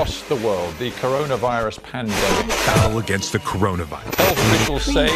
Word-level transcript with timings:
across 0.00 0.22
the 0.28 0.36
world, 0.36 0.74
the 0.78 0.90
coronavirus 0.92 1.82
pandemic. 1.82 2.48
Battle 2.64 2.98
against 2.98 3.32
the 3.32 3.38
coronavirus. 3.38 4.14
Health 4.14 4.38
officials 4.38 4.82
say 4.84 5.06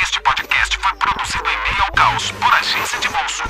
Este 0.00 0.20
podcast 0.22 0.76
foi 0.78 0.92
produzido 0.96 1.44
em 1.44 1.72
meio 1.72 1.82
ao 1.82 1.92
caos 1.92 2.30
por 2.30 2.54
agência 2.54 3.00
de 3.00 3.08
bolso. 3.08 3.42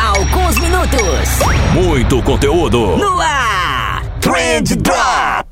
Alguns 0.00 0.58
minutos 0.58 1.28
Muito 1.74 2.22
conteúdo. 2.22 2.96
no 2.98 3.20
ar. 3.20 4.02
Trend 4.20 4.76
Drops. 4.76 5.51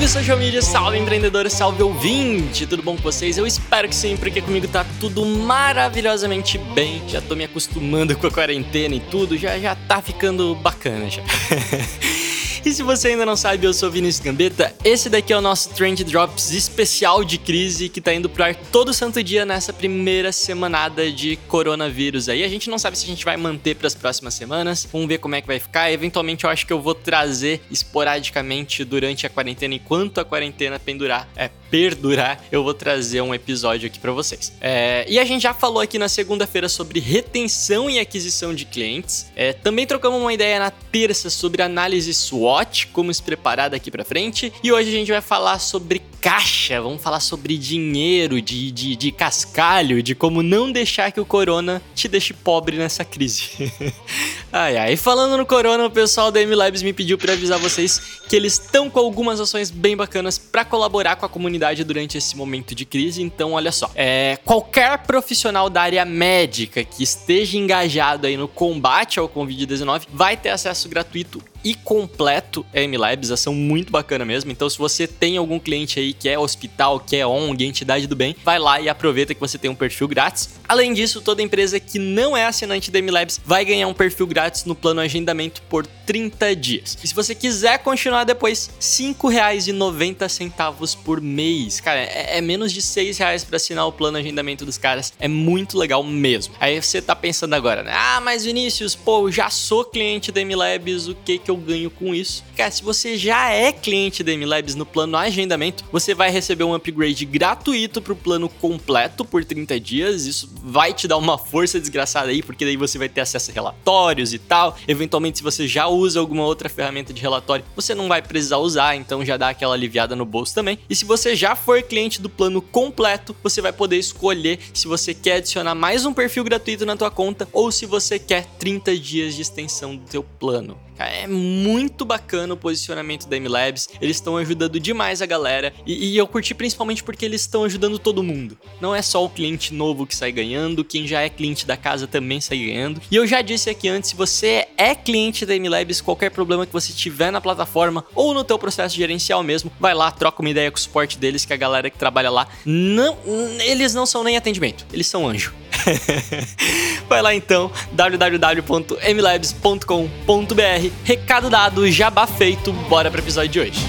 Salve 0.00 0.12
social 0.14 0.38
media, 0.38 0.62
salve 0.62 0.96
empreendedor, 0.96 1.50
salve 1.50 1.82
ouvinte, 1.82 2.66
tudo 2.66 2.82
bom 2.82 2.96
com 2.96 3.02
vocês? 3.02 3.36
Eu 3.36 3.46
espero 3.46 3.86
que 3.86 3.94
sim, 3.94 4.16
porque 4.16 4.40
comigo 4.40 4.66
tá 4.66 4.82
tudo 4.98 5.26
maravilhosamente 5.26 6.56
bem. 6.56 7.02
Já 7.06 7.20
tô 7.20 7.36
me 7.36 7.44
acostumando 7.44 8.16
com 8.16 8.26
a 8.26 8.30
quarentena 8.30 8.94
e 8.94 9.00
tudo, 9.00 9.36
já 9.36 9.58
já 9.58 9.74
tá 9.74 10.00
ficando 10.00 10.54
bacana 10.54 11.10
já. 11.10 11.22
E 12.62 12.72
se 12.72 12.82
você 12.82 13.08
ainda 13.08 13.24
não 13.24 13.36
sabe, 13.36 13.66
eu 13.66 13.72
sou 13.72 13.90
Vinícius 13.90 14.22
Gambetta. 14.22 14.74
Esse 14.84 15.08
daqui 15.08 15.32
é 15.32 15.36
o 15.36 15.40
nosso 15.40 15.70
Trend 15.70 16.04
Drops 16.04 16.50
especial 16.50 17.24
de 17.24 17.38
crise 17.38 17.88
que 17.88 18.02
tá 18.02 18.12
indo 18.12 18.28
pro 18.28 18.44
ar 18.44 18.54
todo 18.54 18.92
santo 18.92 19.22
dia 19.22 19.46
nessa 19.46 19.72
primeira 19.72 20.30
semanada 20.30 21.10
de 21.10 21.36
coronavírus 21.48 22.28
aí. 22.28 22.44
A 22.44 22.48
gente 22.48 22.68
não 22.68 22.78
sabe 22.78 22.98
se 22.98 23.04
a 23.04 23.08
gente 23.08 23.24
vai 23.24 23.38
manter 23.38 23.76
para 23.76 23.86
as 23.86 23.94
próximas 23.94 24.34
semanas. 24.34 24.86
Vamos 24.92 25.08
ver 25.08 25.18
como 25.18 25.34
é 25.34 25.40
que 25.40 25.46
vai 25.46 25.58
ficar. 25.58 25.90
Eventualmente 25.90 26.44
eu 26.44 26.50
acho 26.50 26.66
que 26.66 26.72
eu 26.72 26.82
vou 26.82 26.94
trazer 26.94 27.62
esporadicamente 27.70 28.84
durante 28.84 29.26
a 29.26 29.30
quarentena, 29.30 29.74
enquanto 29.74 30.18
a 30.18 30.24
quarentena 30.24 30.78
pendurar, 30.78 31.28
é 31.34 31.50
perdurar, 31.70 32.44
eu 32.50 32.64
vou 32.64 32.74
trazer 32.74 33.20
um 33.20 33.32
episódio 33.32 33.86
aqui 33.86 33.98
para 33.98 34.10
vocês. 34.10 34.52
É, 34.60 35.06
e 35.08 35.18
a 35.18 35.24
gente 35.24 35.42
já 35.42 35.54
falou 35.54 35.80
aqui 35.80 35.98
na 35.98 36.08
segunda-feira 36.08 36.68
sobre 36.68 36.98
retenção 36.98 37.88
e 37.88 37.98
aquisição 37.98 38.52
de 38.52 38.64
clientes. 38.64 39.30
É, 39.36 39.52
também 39.52 39.86
trocamos 39.86 40.20
uma 40.20 40.32
ideia 40.32 40.58
na 40.58 40.70
terça 40.70 41.30
sobre 41.30 41.62
análise 41.62 42.12
SWOT, 42.12 42.49
como 42.92 43.12
se 43.12 43.22
preparar 43.22 43.70
daqui 43.70 43.90
para 43.90 44.04
frente. 44.04 44.52
E 44.62 44.72
hoje 44.72 44.88
a 44.88 44.92
gente 44.92 45.12
vai 45.12 45.20
falar 45.20 45.58
sobre 45.58 46.02
caixa, 46.20 46.80
vamos 46.80 47.02
falar 47.02 47.20
sobre 47.20 47.56
dinheiro, 47.56 48.42
de, 48.42 48.70
de, 48.70 48.94
de 48.94 49.10
cascalho, 49.10 50.02
de 50.02 50.14
como 50.14 50.42
não 50.42 50.70
deixar 50.70 51.10
que 51.10 51.20
o 51.20 51.24
corona 51.24 51.80
te 51.94 52.06
deixe 52.08 52.34
pobre 52.34 52.76
nessa 52.76 53.04
crise. 53.04 53.72
ai 54.52 54.76
ai, 54.76 54.96
falando 54.96 55.36
no 55.36 55.46
corona, 55.46 55.86
o 55.86 55.90
pessoal 55.90 56.30
da 56.30 56.44
MLabs 56.44 56.82
me 56.82 56.92
pediu 56.92 57.16
para 57.16 57.32
avisar 57.32 57.58
vocês 57.58 58.20
que 58.28 58.36
eles 58.36 58.54
estão 58.54 58.90
com 58.90 58.98
algumas 58.98 59.40
ações 59.40 59.70
bem 59.70 59.96
bacanas 59.96 60.38
para 60.38 60.64
colaborar 60.64 61.16
com 61.16 61.24
a 61.24 61.28
comunidade 61.28 61.82
durante 61.84 62.18
esse 62.18 62.36
momento 62.36 62.74
de 62.74 62.84
crise. 62.84 63.22
Então, 63.22 63.52
olha 63.52 63.72
só, 63.72 63.90
é, 63.94 64.38
qualquer 64.44 64.98
profissional 64.98 65.70
da 65.70 65.82
área 65.82 66.04
médica 66.04 66.84
que 66.84 67.02
esteja 67.02 67.56
engajado 67.56 68.26
aí 68.26 68.36
no 68.36 68.46
combate 68.46 69.18
ao 69.18 69.28
Covid-19 69.28 70.02
vai 70.12 70.36
ter 70.36 70.50
acesso 70.50 70.88
gratuito 70.88 71.42
e 71.64 71.74
completo 71.74 72.64
a 72.74 72.80
MLabs, 72.80 73.30
ação 73.30 73.54
muito 73.54 73.92
bacana 73.92 74.24
mesmo. 74.24 74.50
Então, 74.50 74.68
se 74.68 74.78
você 74.78 75.06
tem 75.06 75.36
algum 75.36 75.58
cliente 75.58 75.98
aí 75.98 76.09
que 76.12 76.28
é 76.28 76.38
hospital, 76.38 77.00
que 77.00 77.16
é 77.16 77.26
ONG, 77.26 77.64
entidade 77.64 78.06
do 78.06 78.16
bem, 78.16 78.34
vai 78.44 78.58
lá 78.58 78.80
e 78.80 78.88
aproveita 78.88 79.34
que 79.34 79.40
você 79.40 79.58
tem 79.58 79.70
um 79.70 79.74
perfil 79.74 80.08
grátis. 80.08 80.50
Além 80.68 80.92
disso, 80.92 81.20
toda 81.20 81.42
empresa 81.42 81.80
que 81.80 81.98
não 81.98 82.36
é 82.36 82.46
assinante 82.46 82.90
da 82.90 83.00
MLabs 83.00 83.40
vai 83.44 83.64
ganhar 83.64 83.88
um 83.88 83.94
perfil 83.94 84.26
grátis 84.26 84.64
no 84.64 84.74
plano 84.74 85.00
agendamento 85.00 85.62
por 85.62 85.86
30 86.10 86.56
dias. 86.56 86.98
E 87.04 87.06
se 87.06 87.14
você 87.14 87.36
quiser 87.36 87.78
continuar 87.78 88.24
depois, 88.24 88.66
R$ 88.66 89.14
5,90 89.14 90.96
por 91.04 91.20
mês. 91.20 91.78
Cara, 91.78 92.00
é, 92.00 92.38
é 92.38 92.40
menos 92.40 92.72
de 92.72 92.80
R$ 92.80 93.12
reais 93.12 93.44
para 93.44 93.56
assinar 93.56 93.86
o 93.86 93.92
plano 93.92 94.18
agendamento 94.18 94.66
dos 94.66 94.76
caras. 94.76 95.12
É 95.20 95.28
muito 95.28 95.78
legal 95.78 96.02
mesmo. 96.02 96.52
Aí 96.58 96.82
você 96.82 97.00
tá 97.00 97.14
pensando 97.14 97.54
agora, 97.54 97.84
né? 97.84 97.92
Ah, 97.94 98.20
mas 98.20 98.44
Vinícius, 98.44 98.96
pô, 98.96 99.28
eu 99.28 99.30
já 99.30 99.50
sou 99.50 99.84
cliente 99.84 100.32
da 100.32 100.44
MLabs, 100.44 101.06
o 101.06 101.14
que 101.14 101.38
que 101.38 101.48
eu 101.48 101.56
ganho 101.56 101.90
com 101.90 102.12
isso? 102.12 102.42
Cara, 102.56 102.72
se 102.72 102.82
você 102.82 103.16
já 103.16 103.52
é 103.52 103.70
cliente 103.70 104.24
da 104.24 104.32
MLabs 104.32 104.74
no 104.74 104.84
plano 104.84 105.16
agendamento, 105.16 105.84
você 105.92 106.12
vai 106.12 106.28
receber 106.28 106.64
um 106.64 106.74
upgrade 106.74 107.24
gratuito 107.24 108.02
pro 108.02 108.16
plano 108.16 108.48
completo 108.48 109.24
por 109.24 109.44
30 109.44 109.78
dias. 109.78 110.26
Isso 110.26 110.52
vai 110.64 110.92
te 110.92 111.06
dar 111.06 111.18
uma 111.18 111.38
força 111.38 111.78
desgraçada 111.78 112.30
aí, 112.30 112.42
porque 112.42 112.64
daí 112.64 112.76
você 112.76 112.98
vai 112.98 113.08
ter 113.08 113.20
acesso 113.20 113.52
a 113.52 113.54
relatórios 113.54 114.34
e 114.34 114.40
tal. 114.40 114.76
Eventualmente, 114.88 115.38
se 115.38 115.44
você 115.44 115.68
já 115.68 115.86
usa 115.86 115.99
alguma 116.16 116.44
outra 116.44 116.68
ferramenta 116.68 117.12
de 117.12 117.20
relatório, 117.20 117.64
você 117.74 117.94
não 117.94 118.08
vai 118.08 118.22
precisar 118.22 118.58
usar, 118.58 118.96
então 118.96 119.24
já 119.24 119.36
dá 119.36 119.50
aquela 119.50 119.74
aliviada 119.74 120.16
no 120.16 120.24
bolso 120.24 120.54
também. 120.54 120.78
E 120.88 120.94
se 120.94 121.04
você 121.04 121.34
já 121.36 121.54
for 121.54 121.82
cliente 121.82 122.20
do 122.20 122.28
plano 122.28 122.62
completo, 122.62 123.34
você 123.42 123.60
vai 123.60 123.72
poder 123.72 123.96
escolher 123.98 124.58
se 124.72 124.86
você 124.86 125.14
quer 125.14 125.36
adicionar 125.36 125.74
mais 125.74 126.04
um 126.04 126.12
perfil 126.12 126.44
gratuito 126.44 126.86
na 126.86 126.96
tua 126.96 127.10
conta 127.10 127.48
ou 127.52 127.70
se 127.70 127.86
você 127.86 128.18
quer 128.18 128.46
30 128.58 128.96
dias 128.96 129.34
de 129.34 129.42
extensão 129.42 129.96
do 129.96 130.04
teu 130.04 130.22
plano. 130.22 130.78
É 131.06 131.26
muito 131.26 132.04
bacana 132.04 132.54
o 132.54 132.56
posicionamento 132.56 133.26
da 133.26 133.36
MLabs. 133.38 133.88
Eles 134.00 134.16
estão 134.16 134.36
ajudando 134.36 134.78
demais 134.78 135.22
a 135.22 135.26
galera. 135.26 135.72
E, 135.86 136.12
e, 136.12 136.16
eu 136.16 136.26
curti 136.26 136.54
principalmente 136.54 137.02
porque 137.02 137.24
eles 137.24 137.42
estão 137.42 137.64
ajudando 137.64 137.98
todo 137.98 138.22
mundo. 138.22 138.58
Não 138.80 138.94
é 138.94 139.02
só 139.02 139.24
o 139.24 139.28
cliente 139.28 139.72
novo 139.72 140.06
que 140.06 140.14
sai 140.14 140.32
ganhando, 140.32 140.84
quem 140.84 141.06
já 141.06 141.20
é 141.22 141.28
cliente 141.28 141.66
da 141.66 141.76
casa 141.76 142.06
também 142.06 142.40
sai 142.40 142.58
ganhando. 142.58 143.00
E 143.10 143.16
eu 143.16 143.26
já 143.26 143.42
disse 143.42 143.70
aqui 143.70 143.88
antes, 143.88 144.10
se 144.10 144.16
você 144.16 144.66
é 144.76 144.94
cliente 144.94 145.46
da 145.46 145.54
MLabs, 145.54 146.00
qualquer 146.00 146.30
problema 146.30 146.66
que 146.66 146.72
você 146.72 146.92
tiver 146.92 147.30
na 147.30 147.40
plataforma 147.40 148.04
ou 148.14 148.34
no 148.34 148.44
teu 148.44 148.58
processo 148.58 148.96
gerencial 148.96 149.42
mesmo, 149.42 149.70
vai 149.78 149.94
lá, 149.94 150.10
troca 150.10 150.40
uma 150.40 150.50
ideia 150.50 150.70
com 150.70 150.76
o 150.76 150.80
suporte 150.80 151.18
deles, 151.18 151.44
que 151.44 151.52
a 151.52 151.56
galera 151.56 151.90
que 151.90 151.98
trabalha 151.98 152.30
lá, 152.30 152.48
não, 152.64 153.16
eles 153.60 153.94
não 153.94 154.06
são 154.06 154.24
nem 154.24 154.36
atendimento, 154.36 154.86
eles 154.92 155.06
são 155.06 155.26
anjo. 155.26 155.54
Vai 157.08 157.22
lá 157.22 157.34
então, 157.34 157.70
www.mlabs.com.br. 157.92 160.90
Recado 161.04 161.50
dado, 161.50 161.90
jabá 161.90 162.26
feito, 162.26 162.72
bora 162.72 163.10
pro 163.10 163.20
episódio 163.20 163.50
de 163.50 163.60
hoje. 163.60 163.80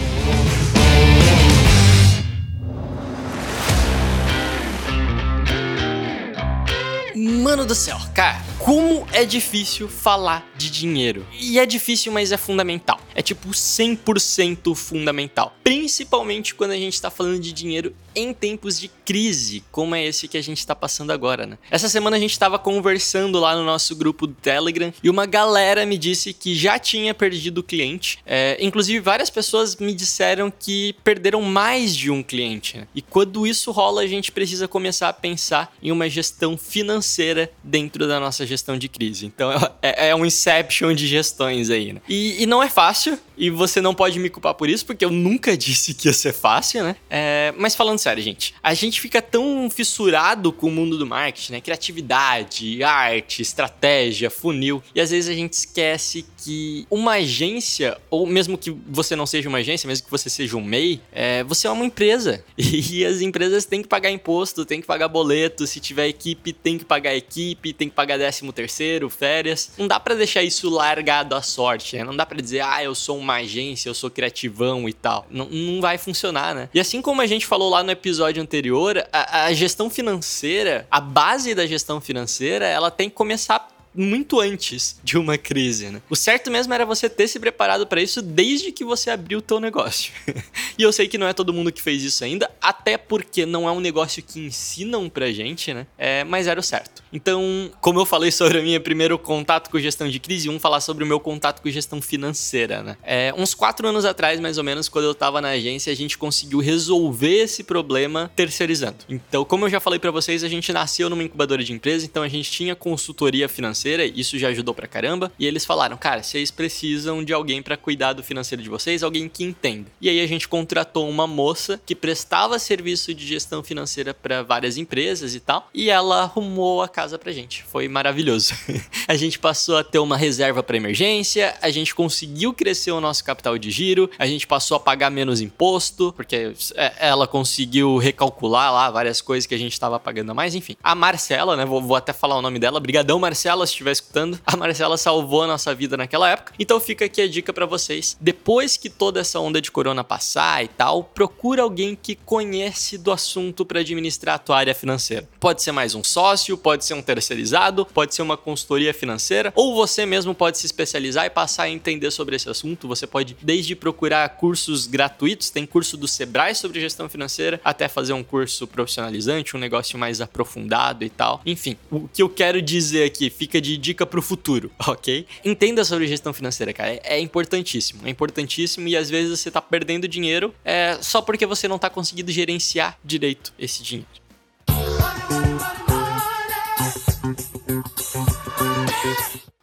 Mano 7.16 7.66
do 7.66 7.75
céu, 7.75 7.97
cara, 8.13 8.41
como 8.64 9.08
é 9.12 9.26
difícil 9.26 9.88
falar 9.88 10.48
de 10.56 10.70
dinheiro. 10.70 11.26
E 11.40 11.58
é 11.58 11.66
difícil, 11.66 12.12
mas 12.12 12.32
é 12.32 12.38
fundamental. 12.38 13.00
É 13.16 13.22
tipo 13.22 13.50
100% 13.50 14.76
fundamental. 14.76 15.56
Principalmente 15.64 16.54
quando 16.54 16.72
a 16.72 16.78
gente 16.78 17.02
tá 17.02 17.10
falando 17.10 17.40
de 17.40 17.52
dinheiro 17.52 17.94
em 18.14 18.34
tempos 18.34 18.80
de 18.80 18.90
crise, 19.06 19.64
como 19.72 19.96
é 19.96 20.06
esse 20.06 20.28
que 20.28 20.38
a 20.38 20.44
gente 20.44 20.66
tá 20.66 20.76
passando 20.76 21.12
agora, 21.12 21.46
né? 21.46 21.58
Essa 21.70 21.90
semana 21.90 22.18
a 22.18 22.20
gente 22.20 22.38
tava 22.38 22.60
conversando 22.60 23.40
lá 23.40 23.56
no 23.56 23.64
nosso 23.64 23.96
grupo 23.96 24.28
do 24.28 24.34
Telegram 24.34 24.94
e 25.02 25.10
uma 25.10 25.26
galera 25.26 25.86
me 25.86 25.98
disse 25.98 26.34
que 26.34 26.54
já 26.54 26.78
tinha 26.78 27.14
perdido 27.14 27.60
o 27.60 27.64
cliente. 27.64 28.20
É, 28.26 28.58
inclusive, 28.60 29.00
várias 29.00 29.30
pessoas 29.30 29.76
me 29.78 29.94
disseram 29.94 30.52
que 30.52 30.94
perderam 31.04 31.42
mais 31.42 31.96
de 31.96 32.12
um 32.12 32.22
cliente. 32.22 32.78
Né? 32.78 32.88
E 32.94 33.02
quando 33.02 33.48
isso 33.48 33.72
rola, 33.72 34.02
a 34.02 34.08
gente 34.08 34.32
precisa 34.32 34.68
começar 34.68 35.10
a 35.10 35.14
pensar 35.14 35.74
em 35.82 35.92
uma 35.92 36.10
gestão 36.10 36.58
financeira 36.58 37.52
dentro 37.64 38.08
da 38.08 38.20
nossa 38.20 38.46
gestão 38.52 38.78
de 38.78 38.88
crise. 38.88 39.26
Então 39.26 39.52
é, 39.82 40.10
é 40.10 40.16
um 40.16 40.26
inception 40.26 40.94
de 40.94 41.08
gestões 41.08 41.70
aí, 41.70 41.94
né? 41.94 42.02
E, 42.08 42.44
e, 42.44 42.46
não 42.46 42.62
é 42.62 42.70
fácil, 42.70 43.18
e 43.38 43.50
você 43.50 43.82
não 43.82 43.94
pode 43.94 44.20
me 44.20 44.30
culpar 44.30 44.54
por 44.54 44.70
isso, 44.70 44.86
porque 44.86 45.04
eu 45.04 45.12
nunca 45.12 45.56
disse 45.58 45.94
que 45.94 46.08
ia 46.08 46.14
ser 46.14 46.34
fácil, 46.34 46.84
né? 46.84 46.96
É, 47.10 47.54
mas 47.58 47.76
falando 47.76 48.00
sério, 48.00 48.22
gente, 48.22 48.54
a 48.62 48.74
gente 48.74 49.00
fica 49.00 49.22
tão 49.22 49.70
fissurado 49.70 50.52
com 50.52 50.68
o 50.68 50.72
mundo 50.72 50.98
do 50.98 51.06
marketing, 51.06 51.54
né? 51.54 51.62
Criatividade, 51.62 52.84
arte, 52.84 53.42
estratégia, 53.42 54.30
funil, 54.30 54.84
e 54.94 55.02
às 55.02 55.12
vezes 55.12 55.30
a 55.30 55.34
gente 55.34 55.54
esquece 55.54 56.26
que 56.44 56.86
uma 56.90 57.14
agência, 57.14 57.98
ou 58.10 58.26
mesmo 58.26 58.58
que 58.58 58.72
você 58.88 59.16
não 59.16 59.26
seja 59.26 59.48
uma 59.48 59.60
agência, 59.60 59.88
mesmo 59.88 60.06
que 60.06 60.12
você 60.12 60.30
seja 60.30 60.58
um 60.58 60.64
MEI, 60.64 61.00
é, 61.12 61.44
você 61.44 61.68
é 61.68 61.70
uma 61.70 61.86
empresa. 61.86 62.44
E 62.92 63.06
as 63.06 63.22
empresas 63.22 63.66
têm 63.66 63.82
que 63.82 63.88
pagar 63.88 64.10
imposto, 64.10 64.66
têm 64.66 64.82
que 64.82 64.88
pagar 64.88 65.08
boleto, 65.08 65.68
se 65.68 65.80
tiver 65.80 66.08
equipe, 66.08 66.52
tem 66.52 66.78
que 66.78 66.86
pagar 66.86 67.16
equipe, 67.16 67.74
tem 67.74 67.90
que 67.90 67.96
pagar 67.96 68.18
décimo 68.18 68.41
terceiro, 68.50 69.09
férias. 69.09 69.72
Não 69.78 69.88
dá 69.88 69.99
para 69.99 70.16
deixar 70.16 70.41
isso 70.41 70.70
largado 70.70 71.35
à 71.35 71.41
sorte, 71.41 71.96
né? 71.96 72.03
Não 72.03 72.16
dá 72.16 72.26
para 72.26 72.41
dizer, 72.41 72.61
ah, 72.61 72.84
eu 72.84 72.96
sou 72.96 73.17
uma 73.17 73.35
agência, 73.35 73.90
eu 73.90 73.93
sou 73.93 74.09
criativão 74.09 74.90
e 74.90 74.93
tal. 74.93 75.28
Não, 75.29 75.46
não 75.46 75.82
vai 75.82 75.97
funcionar, 75.97 76.55
né? 76.55 76.70
E 76.73 76.79
assim 76.79 77.02
como 77.02 77.22
a 77.22 77.28
gente 77.28 77.46
falou 77.46 77.70
lá 77.70 77.84
no 77.84 77.91
episódio 77.91 78.41
anterior, 78.41 79.05
a, 79.11 79.46
a 79.46 79.53
gestão 79.53 79.90
financeira, 79.90 80.88
a 80.90 80.99
base 80.99 81.53
da 81.53 81.67
gestão 81.67 82.02
financeira, 82.02 82.66
ela 82.66 82.90
tem 82.90 83.09
que 83.09 83.16
começar 83.16 83.70
muito 83.93 84.40
antes 84.40 84.99
de 85.03 85.17
uma 85.17 85.37
crise, 85.37 85.90
né? 85.90 86.02
O 86.09 86.16
certo 86.16 86.49
mesmo 86.49 86.73
era 86.73 86.85
você 86.85 87.09
ter 87.09 87.28
se 87.28 87.40
preparado 87.40 87.85
para 87.85 88.02
isso 88.02 88.22
desde 88.22 88.72
que 88.72 88.84
você 88.84 89.09
abriu 89.09 89.40
o 89.40 89.41
teu 89.41 89.59
negócio. 89.59 90.14
e 90.78 90.84
eu 90.84 90.91
sei 90.91 91.08
que 91.08 91.17
não 91.17 91.28
é 91.28 91.34
todo 91.34 91.53
mundo 91.53 91.72
que 91.72 91.82
fez 91.82 92.03
isso 92.03 92.23
ainda, 92.23 92.49
até 92.61 92.97
porque 93.11 93.46
não 93.46 93.67
é 93.67 93.72
um 93.73 93.81
negócio 93.81 94.23
que 94.23 94.40
ensinam 94.40 95.09
pra 95.09 95.34
gente, 95.34 95.73
né? 95.73 95.85
É, 95.97 96.23
mas 96.23 96.47
era 96.47 96.58
o 96.58 96.63
certo. 96.63 97.03
Então, 97.11 97.69
como 97.81 97.99
eu 97.99 98.05
falei 98.05 98.31
sobre 98.31 98.59
a 98.59 98.61
minha 98.61 98.79
primeiro 98.79 99.19
contato 99.19 99.69
com 99.69 99.78
gestão 99.78 100.08
de 100.08 100.17
crise, 100.17 100.47
um 100.47 100.58
falar 100.58 100.79
sobre 100.79 101.03
o 101.03 101.08
meu 101.08 101.19
contato 101.19 101.61
com 101.61 101.69
gestão 101.69 102.02
financeira, 102.02 102.81
né? 102.81 102.96
É, 103.03 103.34
uns 103.37 103.53
quatro 103.53 103.85
anos 103.85 104.05
atrás, 104.05 104.40
mais 104.40 104.58
ou 104.58 104.63
menos, 104.63 104.87
quando 104.87 105.03
eu 105.03 105.13
tava 105.13 105.41
na 105.41 105.49
agência, 105.49 105.91
a 105.91 105.96
gente 105.96 106.17
conseguiu 106.17 106.59
resolver 106.59 107.41
esse 107.41 107.66
problema 107.66 108.31
terceirizando. 108.34 108.99
Então, 109.09 109.43
como 109.43 109.66
eu 109.66 109.69
já 109.69 109.81
falei 109.81 109.99
pra 109.99 110.09
vocês, 110.09 110.41
a 110.41 110.47
gente 110.47 110.72
nasceu 110.72 111.09
numa 111.09 111.23
incubadora 111.23 111.61
de 111.66 111.73
empresa, 111.73 112.05
então 112.05 112.23
a 112.23 112.29
gente 112.29 112.49
tinha 112.49 112.78
consultoria 112.78 113.49
financeira, 113.49 114.05
isso 114.05 114.40
já 114.40 114.47
ajudou 114.47 114.73
pra 114.73 114.87
caramba. 114.87 115.29
E 115.37 115.46
eles 115.46 115.66
falaram, 115.66 115.97
cara, 115.97 116.23
vocês 116.23 116.49
precisam 116.49 117.22
de 117.25 117.34
alguém 117.34 117.61
pra 117.61 117.75
cuidar 117.75 118.13
do 118.13 118.23
financeiro 118.23 118.63
de 118.63 118.69
vocês, 118.69 119.03
alguém 119.03 119.28
que 119.28 119.43
entenda. 119.43 119.91
E 119.99 120.08
aí 120.08 120.22
a 120.22 120.28
gente 120.28 120.47
contratou 120.47 121.09
uma 121.09 121.28
moça 121.28 121.78
que 121.85 121.93
prestava 121.93 122.58
serviço 122.58 123.01
de 123.08 123.26
gestão 123.26 123.64
financeira 123.64 124.14
pra 124.14 124.44
várias 124.44 124.78
empresas 124.78 125.36
e 125.36 125.40
tal, 125.40 125.70
e 125.74 125.90
ela 125.90 126.22
arrumou 126.22 126.82
a 126.82 126.88
casa 126.88 127.18
pra 127.18 127.32
gente. 127.32 127.64
Foi 127.64 127.88
maravilhoso. 127.88 128.53
a 129.08 129.16
gente 129.16 129.40
passou 129.40 129.78
a 129.78 129.84
ter 129.84 130.00
uma 130.00 130.18
reserva 130.18 130.62
pra 130.62 130.78
emergência, 130.78 131.56
a 131.62 131.70
gente 131.70 131.96
conseguiu 131.96 132.53
crescer 132.53 132.92
o 132.92 133.02
nosso 133.02 133.24
capital 133.24 133.58
de 133.58 133.72
giro, 133.72 134.09
a 134.18 134.26
gente 134.26 134.46
passou 134.46 134.78
a 134.78 134.80
pagar 134.80 135.09
menos 135.09 135.42
imposto, 135.42 136.14
porque 136.14 136.53
é, 136.76 136.94
ela 137.00 137.28
conseguiu 137.28 137.98
recalcular 137.98 138.72
lá 138.72 138.92
várias 138.92 139.22
coisas 139.22 139.46
que 139.46 139.56
a 139.56 139.58
gente 139.58 139.74
estava 139.74 140.00
pagando 140.00 140.32
a 140.32 140.34
mais, 140.34 140.56
enfim. 140.56 140.76
A 140.84 140.94
Marcela, 140.94 141.56
né, 141.56 141.66
vou, 141.66 141.82
vou 141.82 141.96
até 141.96 142.14
falar 142.14 142.38
o 142.38 142.42
nome 142.42 142.59
dela, 142.59 142.80
brigadão 142.80 143.20
Marcela, 143.20 143.66
se 143.66 143.74
estiver 143.74 143.92
escutando. 143.92 144.40
A 144.46 144.56
Marcela 144.56 144.97
salvou 144.97 145.44
a 145.44 145.47
nossa 145.47 145.74
vida 145.74 145.97
naquela 145.97 146.30
época. 146.30 146.54
Então 146.59 146.80
fica 146.80 147.06
aqui 147.06 147.22
a 147.22 147.28
dica 147.28 147.54
pra 147.54 147.66
vocês. 147.66 148.18
Depois 148.20 148.78
que 148.78 148.90
toda 148.90 149.20
essa 149.20 149.40
onda 149.40 149.62
de 149.62 149.72
corona 149.72 150.04
passar 150.04 150.64
e 150.64 150.68
tal, 150.68 151.04
procura 151.04 151.64
alguém 151.64 151.96
que 151.96 152.16
conhece 152.16 152.91
do 152.97 153.11
assunto 153.11 153.66
pra 153.66 153.79
administrar 153.79 154.35
a 154.35 154.40
tua 154.40 154.58
área 154.58 154.76
financeira. 154.76 155.28
Pode 155.40 155.61
ser 155.61 155.72
mais 155.72 155.96
um 155.96 156.03
sócio, 156.03 156.58
pode 156.58 156.85
ser 156.85 156.93
um 156.93 157.02
terceirizado, 157.02 157.85
pode 157.85 158.14
ser 158.14 158.22
uma 158.22 158.38
consultoria 158.38 158.93
financeira, 158.93 159.52
ou 159.55 159.76
você 159.76 160.05
mesmo 160.05 160.34
pode 160.34 160.58
se 160.58 160.66
especializar 160.66 161.26
e 161.26 161.29
passar 161.29 161.64
a 161.64 161.70
entender 161.70 162.11
sobre 162.11 162.35
esse 162.35 162.49
assunto. 162.49 162.88
Você 162.88 163.08
pode 163.08 163.35
desde 163.41 163.76
procurar 163.76 164.28
cursos 164.29 164.88
gratuitos, 164.88 165.49
tem 165.49 165.66
curso 165.66 165.97
do 165.97 166.08
Sebrae 166.08 166.55
sobre 166.55 166.79
gestão 166.79 167.08
financeira, 167.09 167.59
até 167.64 167.88
fazer 167.88 168.14
um 168.14 168.23
curso 168.23 168.67
profissionalizante, 168.67 169.55
um 169.55 169.59
negócio 169.59 169.97
mais 169.97 170.22
aprofundado 170.22 171.03
e 171.03 171.09
tal. 171.09 171.41
Enfim, 171.46 171.78
o 171.90 172.08
que 172.08 172.22
eu 172.22 172.29
quero 172.29 172.61
dizer 172.61 173.03
aqui 173.03 173.29
fica 173.29 173.61
de 173.61 173.78
dica 173.78 174.05
pro 174.05 174.22
futuro, 174.22 174.72
ok? 174.87 175.26
Entenda 175.44 175.84
sobre 175.84 176.08
gestão 176.08 176.34
financeira, 176.34 176.73
cara. 176.73 176.91
É, 176.91 177.02
é 177.03 177.20
importantíssimo. 177.20 178.02
É 178.05 178.09
importantíssimo 178.09 178.87
e 178.87 178.97
às 178.97 179.09
vezes 179.09 179.40
você 179.40 179.52
tá 179.52 179.61
perdendo 179.61 180.08
dinheiro 180.08 180.53
é, 180.64 180.97
só 181.02 181.22
porque 181.22 181.46
você 181.46 181.67
não 181.67 181.78
tá 181.78 181.90
conseguindo 181.90 182.32
gerenciar 182.32 182.81
direito 183.04 183.54
esse 183.58 183.84
dinheiro. 183.84 184.10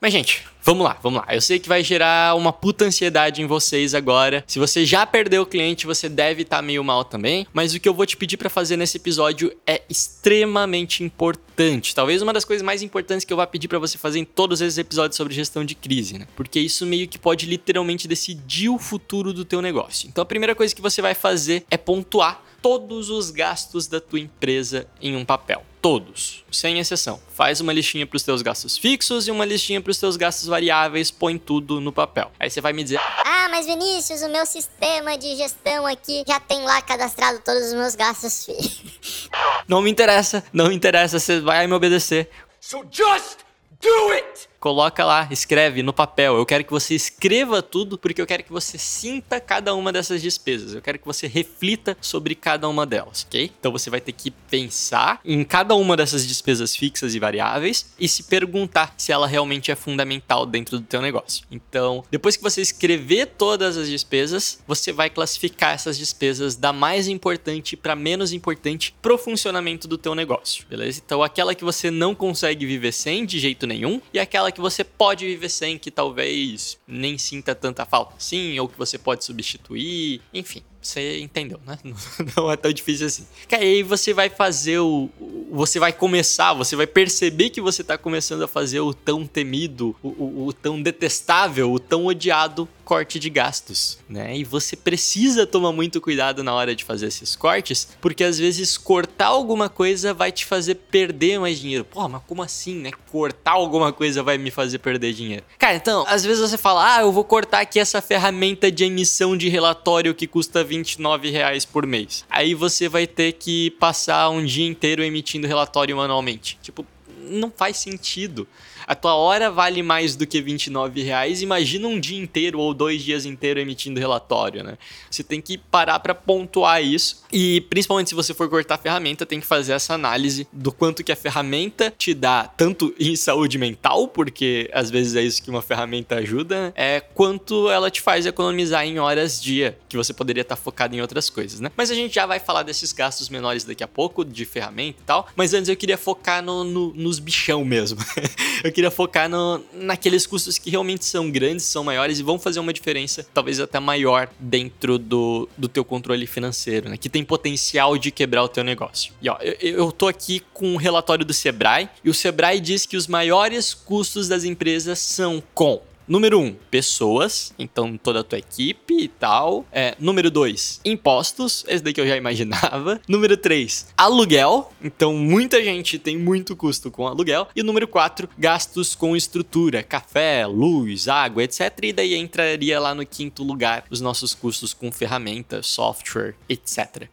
Mas, 0.01 0.13
gente, 0.13 0.47
vamos 0.63 0.85
lá, 0.85 0.97
vamos 1.03 1.21
lá. 1.21 1.35
Eu 1.35 1.41
sei 1.41 1.59
que 1.59 1.69
vai 1.69 1.83
gerar 1.83 2.37
uma 2.37 2.53
puta 2.53 2.85
ansiedade 2.85 3.43
em 3.43 3.47
vocês 3.47 3.97
agora. 3.97 4.45
Se 4.47 4.57
você 4.57 4.87
já 4.87 5.05
perdeu 5.05 5.43
o 5.43 5.47
cliente, 5.47 5.87
você 5.87 6.09
deve 6.09 6.43
estar 6.43 6.63
meio 6.63 6.85
mal 6.85 7.05
também. 7.05 7.45
Mas 7.53 7.75
o 7.75 7.81
que 7.81 7.89
eu 7.89 7.95
vou 7.95 8.07
te 8.07 8.17
pedir 8.17 8.37
para 8.37 8.49
fazer 8.49 8.77
nesse 8.77 8.97
episódio 8.97 9.53
é 9.67 9.83
extremamente 9.91 11.03
importante. 11.03 11.97
Talvez 11.97 12.23
uma 12.23 12.33
das 12.33 12.45
coisas 12.45 12.65
mais 12.65 12.81
importantes 12.81 13.25
que 13.25 13.33
eu 13.33 13.37
vou 13.37 13.47
pedir 13.49 13.67
para 13.67 13.81
você 13.81 13.99
fazer 13.99 14.21
em 14.21 14.25
todos 14.25 14.61
esses 14.61 14.79
episódios 14.79 15.17
sobre 15.17 15.35
gestão 15.35 15.65
de 15.65 15.75
crise, 15.75 16.17
né? 16.17 16.29
Porque 16.37 16.61
isso 16.61 16.87
meio 16.87 17.09
que 17.09 17.19
pode 17.19 17.45
literalmente 17.47 18.07
decidir 18.07 18.69
o 18.69 18.79
futuro 18.79 19.33
do 19.33 19.45
teu 19.45 19.61
negócio. 19.61 20.09
Então, 20.09 20.23
a 20.23 20.27
primeira 20.27 20.55
coisa 20.55 20.73
que 20.73 20.81
você 20.81 21.03
vai 21.03 21.15
fazer 21.15 21.65
é 21.69 21.77
pontuar 21.77 22.41
todos 22.63 23.11
os 23.11 23.33
gastos 23.33 23.89
da 23.89 24.01
tua 24.01 24.21
empresa 24.21 24.87
em 25.03 25.17
um 25.17 25.25
papel. 25.25 25.65
Todos, 25.89 26.45
sem 26.53 26.79
exceção. 26.79 27.19
Faz 27.35 27.63
uma 27.63 27.73
listinha 27.73 28.07
para 28.07 28.19
os 28.19 28.23
teus 28.23 28.43
gastos 28.43 28.77
fixos 28.77 29.27
e 29.27 29.31
uma 29.31 29.47
listinha 29.47 29.81
para 29.81 29.91
os 29.91 29.99
teus 29.99 30.19
gastos 30.19 30.47
variáveis, 30.47 31.11
põe 31.11 31.39
tudo 31.39 31.81
no 31.81 31.91
papel. 31.91 32.31
Aí 32.39 32.51
você 32.51 32.61
vai 32.61 32.75
me 32.75 32.83
dizer: 32.83 33.01
Ah, 33.25 33.49
mas 33.51 33.65
Vinícius, 33.65 34.21
o 34.21 34.29
meu 34.29 34.45
sistema 34.45 35.17
de 35.17 35.35
gestão 35.35 35.87
aqui 35.87 36.25
já 36.29 36.39
tem 36.39 36.61
lá 36.63 36.83
cadastrado 36.83 37.41
todos 37.43 37.69
os 37.69 37.73
meus 37.73 37.95
gastos 37.95 38.45
fixos. 38.45 39.31
"Não 39.67 39.81
me 39.81 39.91
interessa, 39.91 40.45
não 40.53 40.69
me 40.69 40.75
interessa, 40.75 41.19
você 41.19 41.41
vai 41.41 41.67
me 41.67 41.73
obedecer." 41.73 42.29
So 42.61 42.85
just 42.91 43.39
do 43.81 44.11
it! 44.11 44.48
Coloca 44.61 45.05
lá, 45.05 45.29
escreve 45.31 45.83
no 45.83 45.93
papel. 45.93 46.37
Eu 46.37 46.45
quero 46.45 46.65
que 46.65 46.71
você 46.71 46.95
escreva 46.95 47.63
tudo 47.63 47.97
porque 47.97 48.21
eu 48.21 48.27
quero 48.27 48.43
que 48.43 48.51
você 48.51 48.77
sinta 48.77 49.41
cada 49.41 49.73
uma 49.75 49.93
dessas 49.93 50.21
despesas. 50.21 50.75
Eu 50.75 50.83
quero 50.83 50.99
que 50.99 51.07
você 51.07 51.29
reflita 51.29 51.97
sobre 52.01 52.35
cada 52.35 52.69
uma 52.69 52.85
delas, 52.85 53.25
ok? 53.27 53.53
Então 53.59 53.71
você 53.71 53.89
vai 53.89 54.01
ter 54.01 54.13
que 54.13 54.31
pensar 54.31 55.21
em 55.25 55.45
cada 55.45 55.75
uma 55.77 55.97
dessas 55.97 56.27
despesas 56.27 56.75
fixas 56.75 57.15
e 57.15 57.21
variáveis 57.21 57.95
e 57.99 58.09
se 58.09 58.25
perguntar 58.25 58.95
se 58.97 59.13
ela 59.13 59.29
realmente 59.29 59.71
é 59.71 59.77
fundamental 59.77 60.45
dentro 60.45 60.79
do 60.79 60.85
teu 60.85 61.01
negócio. 61.01 61.47
Então, 61.51 62.05
depois 62.11 62.37
que 62.37 62.43
você 62.43 62.61
escrever 62.61 63.27
todas 63.39 63.77
as 63.77 63.89
despesas, 63.89 64.61
você 64.67 64.93
vai 64.93 65.09
classificar 65.09 65.75
essas 65.75 65.97
despesas 65.97 66.57
da 66.57 66.73
mais 66.73 67.07
importante 67.07 67.77
para 67.77 67.95
menos 67.95 68.33
importante 68.33 68.95
pro 69.01 69.17
funcionamento 69.17 69.87
do 69.87 69.97
teu 69.97 70.15
negócio, 70.15 70.67
beleza? 70.69 71.01
Então, 71.05 71.23
aquela 71.23 71.55
que 71.55 71.65
você 71.65 71.91
não 71.91 72.15
consegue 72.15 72.67
viver 72.67 72.93
sem 72.93 73.25
de 73.25 73.39
jeito 73.39 73.67
nenhum 73.67 74.01
e 74.13 74.19
aquela 74.19 74.48
que 74.53 74.61
você 74.61 74.85
pode 74.85 75.27
viver 75.27 75.49
sem, 75.49 75.79
que 75.79 75.91
talvez 75.91 76.79
nem 76.87 77.19
sinta 77.19 77.55
tanta 77.55 77.85
falta 77.85 78.15
assim, 78.17 78.59
ou 78.59 78.69
que 78.69 78.79
você 78.79 78.99
pode 78.99 79.25
substituir, 79.25 80.21
enfim. 80.33 80.63
Você 80.81 81.21
entendeu, 81.21 81.61
né? 81.67 81.79
Não 82.37 82.51
é 82.51 82.57
tão 82.57 82.73
difícil 82.73 83.07
assim. 83.07 83.27
Cara, 83.49 83.63
aí 83.63 83.83
você 83.83 84.15
vai 84.15 84.29
fazer 84.29 84.79
o. 84.79 85.09
Você 85.51 85.79
vai 85.79 85.93
começar, 85.93 86.53
você 86.55 86.77
vai 86.77 86.87
perceber 86.87 87.51
que 87.51 87.61
você 87.61 87.83
tá 87.83 87.99
começando 87.99 88.43
a 88.43 88.49
fazer 88.49 88.81
o 88.81 88.95
tão 88.95 89.27
temido, 89.27 89.97
o, 90.03 90.09
o, 90.09 90.47
o 90.47 90.53
tão 90.53 90.81
detestável, 90.81 91.73
o 91.73 91.79
tão 91.79 92.07
odiado 92.07 92.69
corte 92.89 93.19
de 93.19 93.29
gastos, 93.29 93.99
né? 94.09 94.35
E 94.35 94.45
você 94.45 94.75
precisa 94.75 95.47
tomar 95.47 95.73
muito 95.73 96.01
cuidado 96.01 96.43
na 96.43 96.55
hora 96.55 96.75
de 96.75 96.85
fazer 96.85 97.09
esses 97.09 97.37
cortes, 97.37 97.87
porque 98.01 98.25
às 98.25 98.39
vezes 98.39 98.79
cortar 98.79 99.27
alguma 99.27 99.69
coisa 99.69 100.15
vai 100.15 100.33
te 100.33 100.47
fazer 100.47 100.75
perder 100.75 101.39
mais 101.39 101.59
dinheiro. 101.59 101.85
Pô, 101.85 102.09
mas 102.09 102.23
como 102.27 102.43
assim, 102.43 102.77
né? 102.77 102.91
Cortar 103.13 103.51
alguma 103.51 103.93
coisa 103.93 104.23
vai 104.23 104.39
me 104.39 104.51
fazer 104.51 104.79
perder 104.79 105.13
dinheiro. 105.13 105.45
Cara, 105.59 105.77
então, 105.77 106.07
às 106.09 106.25
vezes 106.25 106.41
você 106.41 106.57
fala, 106.57 106.97
ah, 106.97 107.01
eu 107.03 107.13
vou 107.13 107.25
cortar 107.25 107.61
aqui 107.61 107.79
essa 107.79 108.01
ferramenta 108.01 108.73
de 108.73 108.85
emissão 108.85 109.37
de 109.37 109.51
relatório 109.51 110.15
que 110.15 110.27
custa 110.27 110.65
29 110.69 111.31
reais 111.31 111.65
por 111.65 111.87
mês. 111.87 112.25
Aí 112.29 112.55
você 112.55 112.89
vai 112.89 113.07
ter 113.07 113.33
que 113.33 113.71
passar 113.73 114.29
um 114.29 114.45
dia 114.45 114.67
inteiro 114.67 115.03
emitindo 115.03 115.47
relatório 115.47 115.97
manualmente. 115.97 116.59
Tipo, 116.63 116.87
não 117.29 117.51
faz 117.51 117.79
sentido. 117.79 118.47
A 118.89 118.95
tua 118.95 119.15
hora 119.15 119.51
vale 119.51 119.83
mais 119.83 120.17
do 120.17 120.27
que 120.27 120.41
29 120.41 121.03
reais. 121.03 121.43
Imagina 121.43 121.87
um 121.87 122.01
dia 122.01 122.19
inteiro 122.19 122.59
ou 122.59 122.73
dois 122.73 123.03
dias 123.03 123.27
inteiros 123.27 123.63
emitindo 123.63 124.01
relatório, 124.01 124.65
né? 124.65 124.79
Você 125.11 125.23
tem 125.23 125.43
que 125.43 125.59
parar 125.59 126.01
para 126.01 126.15
pontuar 126.15 126.83
isso. 126.83 127.23
E 127.31 127.61
principalmente 127.69 128.09
se 128.09 128.15
você 128.15 128.33
for 128.33 128.49
cortar 128.49 128.77
a 128.77 128.79
ferramenta, 128.79 129.27
tem 129.27 129.41
que 129.41 129.47
fazer 129.47 129.73
essa 129.73 129.93
análise 129.93 130.49
do 130.51 130.73
quanto 130.73 131.05
que 131.05 131.13
a 131.13 131.17
ferramenta 131.17 131.93
te 131.99 132.15
dá, 132.15 132.45
tanto 132.45 132.95
em 132.99 133.15
saúde 133.15 133.59
mental, 133.59 134.09
porque 134.09 134.71
às 134.73 134.91
vezes 134.91 135.15
é 135.15 135.23
isso 135.23 135.43
que 135.43 135.51
uma 135.51 135.61
ferramenta 135.61 136.15
ajuda, 136.15 136.73
é 136.75 137.01
quanto 137.01 137.69
ela 137.69 137.91
te 137.91 138.01
faz 138.01 138.25
economizar 138.25 138.87
em 138.87 138.99
horas 138.99 139.43
dia, 139.43 139.77
que 139.87 139.99
você 139.99 140.15
poderia 140.15 140.41
estar 140.41 140.57
focado 140.57 140.97
em 140.97 141.03
outras 141.03 141.29
coisas, 141.29 141.61
né? 141.61 141.71
Mas 141.77 141.91
a 141.91 141.95
gente 141.95 142.15
já 142.15 142.25
vai 142.25 142.41
falar 142.41 142.63
desses 142.63 142.91
gastos 142.93 143.29
menores 143.29 143.65
daqui 143.65 143.85
a 143.85 143.89
pouco, 143.89 144.25
de 144.25 144.47
ferramenta 144.47 144.99
e 145.03 145.05
tal. 145.05 145.29
Mas 145.37 145.53
antes 145.53 145.69
eu 145.69 145.77
queria 145.77 145.99
focar 145.99 146.43
no, 146.43 146.65
no, 146.65 146.95
nos 146.95 147.19
bichão 147.19 147.63
mesmo. 147.65 147.99
eu 148.65 148.73
queria 148.79 148.93
focar 148.93 149.29
no, 149.29 149.61
naqueles 149.73 150.25
custos 150.25 150.57
que 150.57 150.71
realmente 150.71 151.05
são 151.05 151.29
grandes, 151.29 151.65
são 151.65 151.83
maiores 151.83 152.21
e 152.21 152.23
vão 152.23 152.39
fazer 152.39 152.61
uma 152.61 152.73
diferença, 152.73 153.27
talvez 153.35 153.59
até 153.59 153.81
maior, 153.81 154.31
dentro 154.39 155.01
do, 155.01 155.49
do 155.59 155.67
teu 155.67 155.85
controle 155.85 156.29
financeiro, 156.29 156.89
né? 156.89 156.97
Que 156.97 157.09
tem 157.09 157.25
potencial 157.25 157.99
de 157.99 158.13
quebrar 158.13 158.45
o 158.45 158.49
teu 158.49 158.63
negócio. 158.63 159.13
E 159.21 159.29
ó, 159.29 159.37
eu, 159.41 159.57
eu 159.61 159.91
tô 159.91 160.07
aqui 160.07 160.41
com 160.55 160.75
um 160.75 160.77
relatório 160.77 161.25
do 161.25 161.35
Sebrae, 161.35 161.89
e 162.05 162.09
o 162.09 162.15
Sebrae 162.15 162.61
diz 162.61 162.87
que 162.87 162.97
os 162.97 163.09
maiores 163.09 163.75
custos 163.75 164.29
das 164.29 164.45
empresas 164.45 165.01
são 165.01 165.43
com 165.53 165.83
Número 166.09 166.39
1, 166.39 166.43
um, 166.43 166.57
pessoas, 166.71 167.53
então 167.59 167.99
toda 167.99 168.21
a 168.21 168.25
tua 168.25 168.39
equipe 168.39 168.95
e 168.95 169.09
tal. 169.09 169.67
É, 169.71 169.95
número 169.99 170.31
2, 170.31 170.81
impostos, 170.83 171.67
esse 171.69 171.85
daqui 171.85 172.01
eu 172.01 172.07
já 172.07 172.17
imaginava. 172.19 172.99
Número 173.07 173.37
3, 173.37 173.89
aluguel, 173.95 174.73
então 174.83 175.15
muita 175.15 175.63
gente 175.63 175.99
tem 175.99 176.17
muito 176.17 176.57
custo 176.57 176.91
com 176.91 177.07
aluguel. 177.07 177.49
E 177.55 177.63
número 177.63 177.87
4, 177.87 178.27
gastos 178.39 178.95
com 178.95 179.15
estrutura, 179.15 179.83
café, 179.83 180.47
luz, 180.47 181.09
água, 181.09 181.45
etc. 181.45 181.79
E 181.83 181.93
daí 181.93 182.15
entraria 182.15 182.81
lá 182.81 182.95
no 182.95 183.05
quinto 183.05 183.43
lugar 183.43 183.85
os 183.91 184.01
nossos 184.01 184.33
custos 184.33 184.73
com 184.73 184.91
ferramentas, 184.91 185.67
software, 185.67 186.35
etc. 186.49 187.09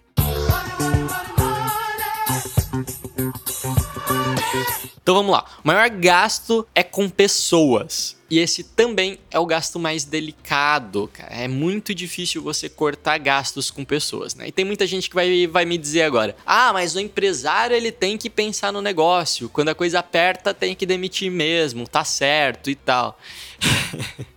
Então 5.06 5.14
vamos 5.14 5.32
lá. 5.32 5.46
O 5.64 5.68
maior 5.68 5.90
gasto 5.90 6.68
é 6.74 6.82
com 6.82 7.08
pessoas. 7.10 8.18
E 8.36 8.39
esse 8.39 8.65
também 8.65 9.18
é 9.32 9.39
o 9.39 9.46
gasto 9.46 9.80
mais 9.80 10.04
delicado, 10.04 11.10
cara. 11.13 11.34
É 11.34 11.48
muito 11.48 11.96
difícil 11.96 12.42
você 12.42 12.68
cortar 12.68 13.18
gastos 13.18 13.72
com 13.72 13.86
pessoas, 13.86 14.36
né? 14.36 14.50
E 14.50 14.51
tem 14.51 14.65
muita 14.65 14.86
gente 14.86 15.08
que 15.08 15.15
vai, 15.15 15.48
vai 15.48 15.63
me 15.63 15.77
dizer 15.77 16.01
agora: 16.01 16.36
ah, 16.46 16.74
mas 16.74 16.96
o 16.96 17.00
empresário 17.00 17.74
ele 17.74 17.94
tem 17.94 18.18
que 18.18 18.30
pensar 18.30 18.74
no 18.74 18.82
negócio. 18.82 19.48
Quando 19.48 19.70
a 19.70 19.74
coisa 19.74 20.00
aperta, 20.00 20.54
tem 20.54 20.75
que 20.75 20.86
demitir 20.86 21.32
mesmo, 21.32 21.88
tá 21.88 22.04
certo 22.04 22.70
e 22.70 22.75
tal. 22.75 23.18